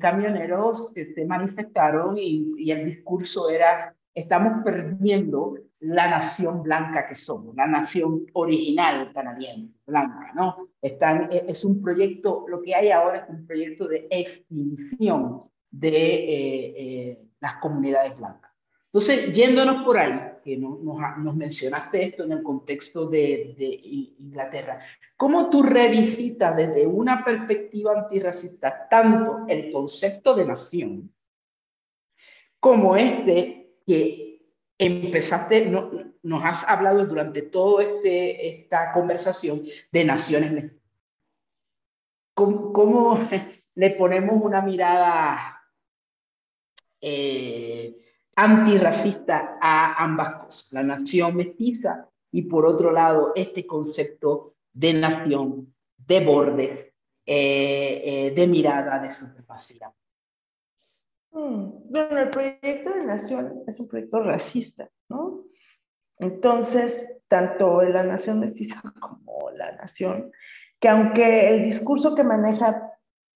[0.00, 7.14] camioneros que se manifestaron y, y el discurso era, estamos perdiendo la nación blanca que
[7.14, 10.68] somos, la nación original canadiense, blanca, ¿no?
[10.80, 15.88] Están, e, es un proyecto, lo que hay ahora es un proyecto de extinción de
[15.88, 18.52] eh, eh, las comunidades blancas.
[18.86, 20.12] Entonces, yéndonos por ahí,
[20.44, 23.80] que nos, nos, mencionaste esto en el contexto de, de,
[24.18, 24.78] Inglaterra,
[25.16, 31.12] ¿cómo tú revisitas desde una perspectiva antirracista tanto el concepto de nación
[32.60, 34.21] como este que
[34.86, 35.90] empezaste, no,
[36.22, 40.72] nos has hablado durante toda este, esta conversación de naciones.
[42.34, 43.28] ¿Cómo, cómo
[43.74, 45.62] le ponemos una mirada
[47.00, 47.96] eh,
[48.36, 50.72] antirracista a ambas cosas?
[50.72, 58.98] La nación mestiza y por otro lado este concepto de nación de borde, de mirada
[58.98, 59.92] de supremacía.
[61.52, 65.44] Bueno, el proyecto de nación es un proyecto racista, ¿no?
[66.18, 70.30] Entonces, tanto la nación mestiza como la nación,
[70.80, 72.92] que aunque el discurso que maneja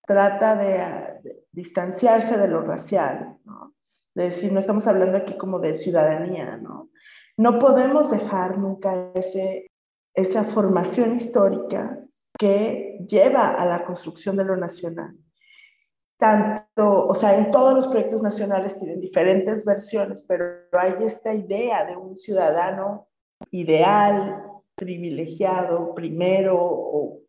[0.06, 3.74] trata de, distanciarse de lo racial, ¿no?
[4.14, 6.90] De decir, no estamos hablando aquí como de ciudadanía, ¿no?
[7.36, 9.66] No podemos dejar nunca ese,
[10.14, 11.98] esa formación histórica
[12.38, 15.16] que lleva a la construcción de lo nacional
[16.16, 21.84] tanto, o sea, en todos los proyectos nacionales tienen diferentes versiones, pero hay esta idea
[21.84, 23.08] de un ciudadano
[23.50, 24.42] ideal,
[24.74, 27.20] privilegiado, primero,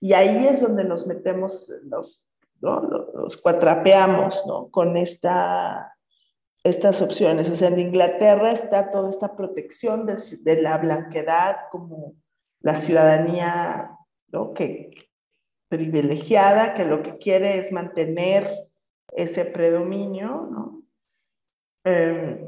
[0.00, 2.26] y ahí es donde nos metemos, los,
[2.60, 4.68] los cuatrapeamos, ¿no?
[4.68, 5.94] Con esta,
[6.64, 7.48] estas opciones.
[7.50, 12.14] O sea, en Inglaterra está toda esta protección de, de la blanquedad como
[12.60, 13.96] la ciudadanía,
[14.28, 14.52] ¿no?
[14.52, 14.90] Que,
[15.72, 18.68] privilegiada que lo que quiere es mantener
[19.16, 20.82] ese predominio, ¿no?
[21.82, 22.46] Em,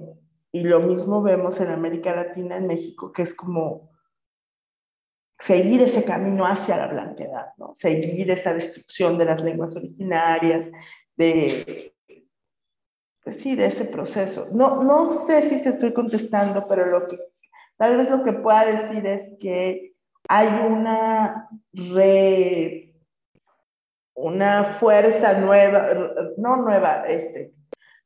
[0.53, 3.91] y lo mismo vemos en América Latina, en México, que es como
[5.39, 7.75] seguir ese camino hacia la blanquedad, ¿no?
[7.75, 10.71] Seguir esa destrucción de las lenguas originarias,
[11.17, 11.95] de,
[13.23, 14.49] pues sí, de ese proceso.
[14.53, 17.19] No, no sé si te estoy contestando, pero lo que,
[17.79, 19.95] tal vez lo que pueda decir es que
[20.29, 22.94] hay una re
[24.15, 25.89] una fuerza nueva,
[26.37, 27.53] no nueva, este,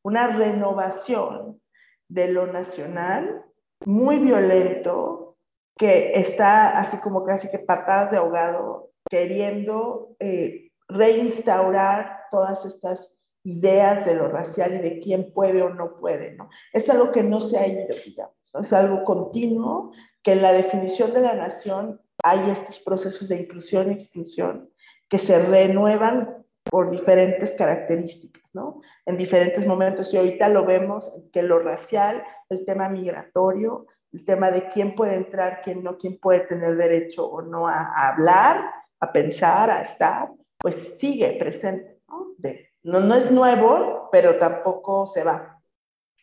[0.03, 1.61] una renovación
[2.09, 3.45] de lo nacional
[3.85, 5.37] muy violento
[5.77, 14.05] que está así como casi que patadas de ahogado queriendo eh, reinstaurar todas estas ideas
[14.05, 16.51] de lo racial y de quién puede o no puede, ¿no?
[16.73, 19.93] Es algo que no se ha ido, digamos, es algo continuo,
[20.23, 24.71] que en la definición de la nación hay estos procesos de inclusión y exclusión,
[25.09, 28.81] que se renuevan por diferentes características, ¿no?
[29.07, 30.13] En diferentes momentos.
[30.13, 35.15] Y ahorita lo vemos que lo racial, el tema migratorio, el tema de quién puede
[35.15, 40.29] entrar, quién no, quién puede tener derecho o no a, hablar, a pensar, a estar,
[40.59, 42.35] pues sigue presente, ¿no?
[42.83, 45.59] no, no es nuevo, pero tampoco se va.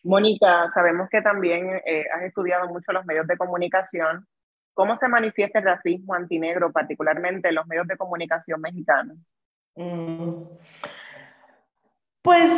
[0.03, 4.27] Mónica, sabemos que también eh, has estudiado mucho los medios de comunicación
[4.75, 9.17] ¿Cómo se manifiesta el racismo antinegro, particularmente en los medios de comunicación mexicanos?
[9.73, 10.43] Mm.
[12.21, 12.51] Pues,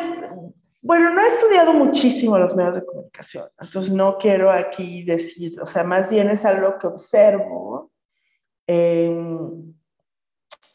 [0.81, 5.65] bueno, no he estudiado muchísimo los medios de comunicación, entonces no quiero aquí decir, o
[5.67, 7.91] sea, más bien es algo que observo
[8.65, 9.75] em,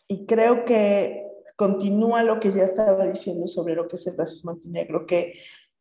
[0.07, 1.27] y creo que
[1.57, 5.41] continúa lo que ya estaba diciendo sobre lo que es el racismo antinegro, que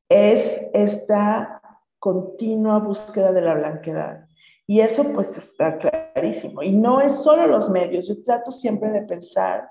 [0.10, 1.62] es esta
[2.00, 4.31] continua búsqueda de la blanquedad
[4.72, 6.64] y eso pues está clarísimo.
[6.64, 8.08] Y no es solo los medios.
[8.08, 9.70] Yo trato siempre de pensar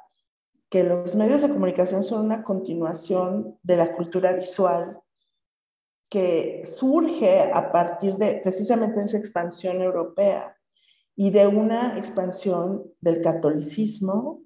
[0.68, 5.00] que los medios de comunicación son una continuación de la cultura visual
[6.10, 10.54] que surge a partir de precisamente esa expansión europea
[11.16, 14.42] y de una expansión del catolicismo,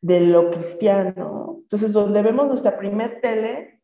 [0.00, 1.58] de lo cristiano.
[1.60, 3.82] Entonces, donde vemos nuestra primer tele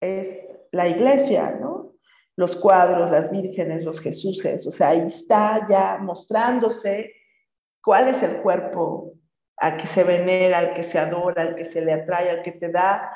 [0.00, 1.92] es la iglesia, ¿no?
[2.36, 7.12] Los cuadros, las vírgenes, los Jesuses, o sea, ahí está ya mostrándose
[7.82, 9.14] cuál es el cuerpo
[9.56, 12.52] al que se venera, al que se adora, al que se le atrae, al que
[12.52, 13.10] te da,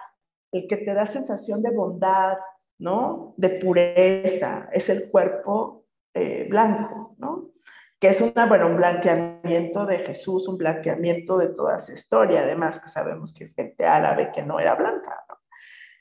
[0.52, 2.36] el que te da sensación de bondad,
[2.78, 3.34] ¿no?
[3.38, 7.52] De pureza, es el cuerpo eh, blanco, ¿no?
[7.98, 12.78] Que es una, bueno, un blanqueamiento de Jesús, un blanqueamiento de toda esa historia, además
[12.78, 15.36] que sabemos que es gente árabe que no era blanca, ¿no?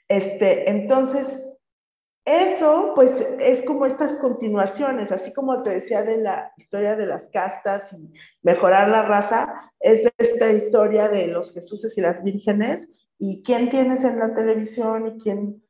[0.09, 1.41] Este, entonces,
[2.26, 7.30] eso, pues, es como estas continuaciones, así como te decía de la historia de las
[7.30, 13.43] castas y mejorar la raza, es esta historia de los Jesuses y las vírgenes y
[13.43, 15.63] quién tienes en la televisión y quién,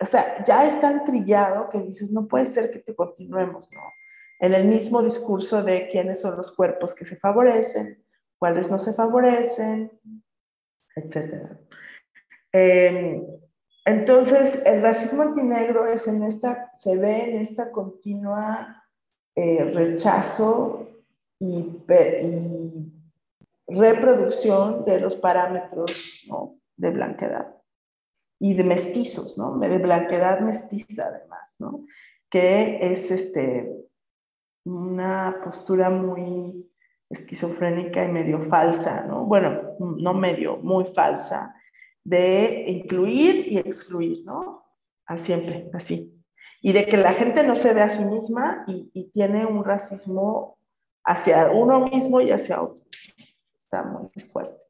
[0.00, 3.82] o sea, ya es tan trillado que dices, no puede ser que te continuemos, ¿no?
[4.38, 8.02] En el mismo discurso de quiénes son los cuerpos que se favorecen,
[8.38, 9.92] cuáles no se favorecen,
[10.96, 11.58] etc.
[12.54, 13.22] Eh,
[13.84, 18.84] entonces, el racismo antinegro es en esta, se ve en esta continua
[19.34, 20.88] eh, rechazo
[21.38, 21.66] y,
[23.72, 26.26] reproducción de los parámetros
[26.76, 27.54] de blanquedad
[28.40, 29.56] y de mestizos, ¿no?
[29.58, 31.86] De blanquedad mestiza además, ¿no?
[32.28, 33.72] Que es este,
[34.64, 36.68] una postura muy
[37.08, 39.24] esquizofrénica y medio falsa, ¿no?
[39.24, 41.54] Bueno, no medio, muy falsa,
[42.04, 44.64] de incluir y excluir, ¿no?
[45.06, 46.12] A siempre, así.
[46.62, 50.58] Y de que la gente no se ve a sí misma y, tiene un racismo
[51.04, 52.84] hacia uno mismo y hacia otro.
[53.56, 54.60] está muy fuerte.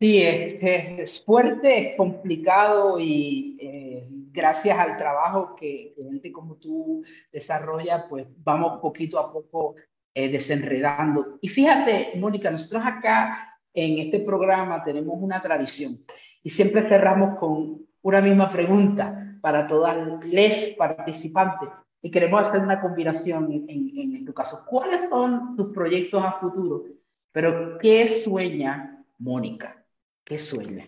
[0.00, 8.08] Sí, es, fuerte, es complicado y eh, gracias al trabajo que, gente como tú desarrolla,
[8.08, 9.76] pues vamos poquito a poco
[10.12, 11.38] eh, desenredando.
[11.40, 15.92] Y fíjate, Mónica, nosotros acá en este programa tenemos una tradición
[16.42, 21.68] y siempre cerramos con una misma pregunta para todas las participantes
[22.00, 24.64] y queremos hacer una combinación en, en, en tu caso.
[24.66, 26.84] ¿Cuáles son tus proyectos a futuro?
[27.30, 29.84] Pero ¿qué sueña Mónica?
[30.24, 30.86] ¿Qué sueña?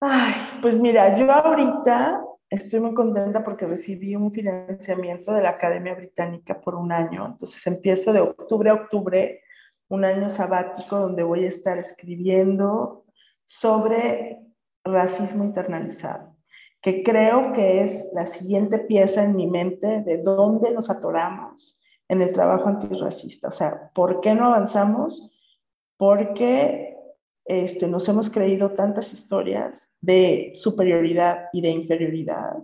[0.00, 5.94] Ay, pues mira, yo ahorita estoy muy contenta porque recibí un financiamiento de la Academia
[5.94, 7.26] Británica por un año.
[7.26, 9.42] Entonces empiezo de octubre a octubre
[9.90, 13.04] un año sabático donde voy a estar escribiendo
[13.44, 14.40] sobre
[14.84, 16.36] racismo internalizado,
[16.80, 22.22] que creo que es la siguiente pieza en mi mente de dónde nos atoramos en
[22.22, 23.48] el trabajo antirracista.
[23.48, 25.28] O sea, ¿por qué no avanzamos?
[25.96, 26.96] Porque
[27.44, 32.58] este, nos hemos creído tantas historias de superioridad y de inferioridad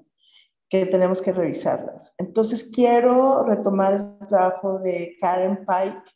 [0.68, 2.12] que tenemos que revisarlas.
[2.18, 6.12] Entonces quiero retomar el trabajo de Karen Pike,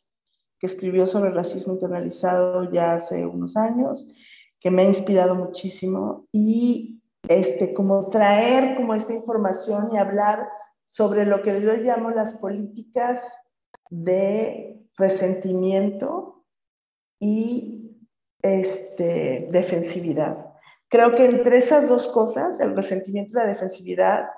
[0.61, 4.07] que escribió sobre racismo internalizado ya hace unos años,
[4.59, 10.47] que me ha inspirado muchísimo y este, como traer como esta información y hablar
[10.85, 13.35] sobre lo que yo llamo las políticas
[13.89, 16.45] de resentimiento
[17.19, 17.97] y
[18.43, 20.45] este, defensividad.
[20.89, 24.29] Creo que entre esas dos cosas, el resentimiento y la defensividad,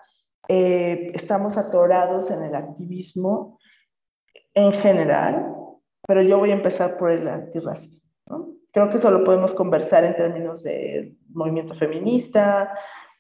[0.48, 3.60] eh, estamos atorados en el activismo
[4.54, 5.63] en general,
[6.08, 8.04] pero yo voy a empezar por el antirracismo.
[8.72, 12.74] Creo que eso lo podemos conversar en términos de movimiento feminista,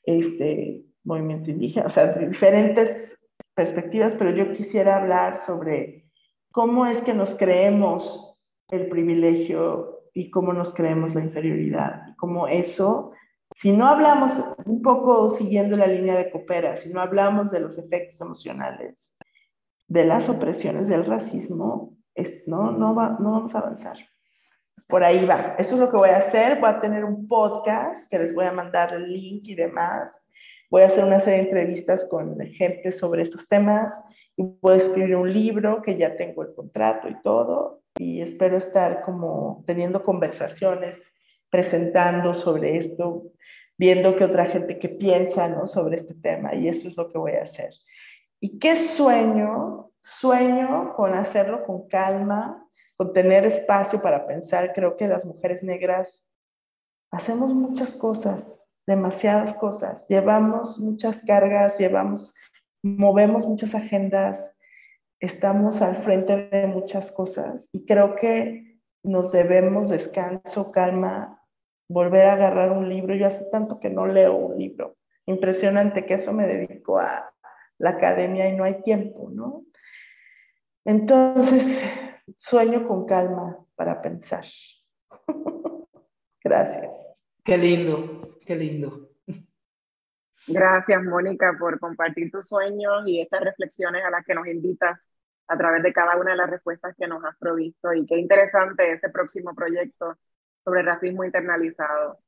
[0.03, 3.17] este, movimiento indígena, o sea, diferentes
[3.53, 6.09] perspectivas, pero yo quisiera hablar sobre
[6.51, 12.01] cómo es que nos creemos el privilegio y cómo nos creemos la inferioridad.
[12.09, 13.11] Y cómo eso,
[13.55, 14.31] si no hablamos
[14.65, 19.17] un poco siguiendo la línea de Coopera, si no hablamos de los efectos emocionales,
[19.87, 21.95] de las opresiones, del racismo,
[22.45, 23.97] no, no, va, no vamos a avanzar.
[24.87, 25.55] Por ahí va.
[25.57, 26.59] Eso es lo que voy a hacer.
[26.59, 30.25] Voy a tener un podcast que les voy a mandar el link y demás.
[30.69, 34.01] Voy a hacer una serie de entrevistas con gente sobre estos temas
[34.35, 38.57] y voy a escribir un libro que ya tengo el contrato y todo y espero
[38.57, 41.13] estar como teniendo conversaciones,
[41.49, 43.31] presentando sobre esto,
[43.77, 45.67] viendo qué otra gente que piensa ¿no?
[45.67, 47.69] sobre este tema y eso es lo que voy a hacer.
[48.43, 49.91] ¿Y qué sueño?
[50.01, 52.67] Sueño con hacerlo con calma,
[52.97, 54.73] con tener espacio para pensar.
[54.73, 56.27] Creo que las mujeres negras
[57.09, 60.05] hacemos muchas cosas, demasiadas cosas.
[60.09, 62.33] Llevamos muchas cargas, llevamos,
[62.83, 64.57] movemos muchas agendas,
[65.21, 71.41] estamos al frente de muchas cosas y creo que nos debemos descanso, calma,
[71.87, 73.15] volver a agarrar un libro.
[73.15, 74.97] Yo hace tanto que no leo un libro.
[75.27, 77.32] Impresionante que eso me dedico a
[77.83, 79.65] la academia y no hay tiempo, ¿no?
[80.85, 81.81] Entonces,
[82.37, 84.45] sueño con calma para pensar.
[86.43, 87.09] Gracias.
[87.43, 89.09] Qué lindo, qué lindo.
[90.47, 95.11] Gracias, Mónica, por compartir tus sueños y estas reflexiones a las que nos invitas
[95.49, 97.93] a través de cada una de las respuestas que nos has provisto.
[97.93, 100.17] Y qué interesante ese próximo proyecto
[100.63, 102.19] sobre racismo internalizado.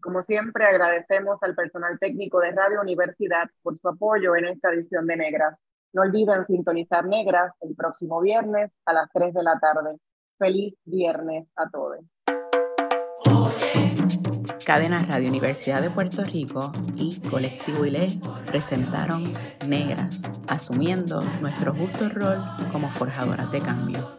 [0.00, 5.06] Como siempre, agradecemos al personal técnico de Radio Universidad por su apoyo en esta edición
[5.06, 5.58] de Negras.
[5.92, 9.96] No olviden sintonizar Negras el próximo viernes a las 3 de la tarde.
[10.38, 12.00] Feliz viernes a todos.
[14.66, 19.32] Cadena Radio Universidad de Puerto Rico y Colectivo ILE presentaron
[19.68, 24.18] Negras, asumiendo nuestro justo rol como forjadoras de cambio.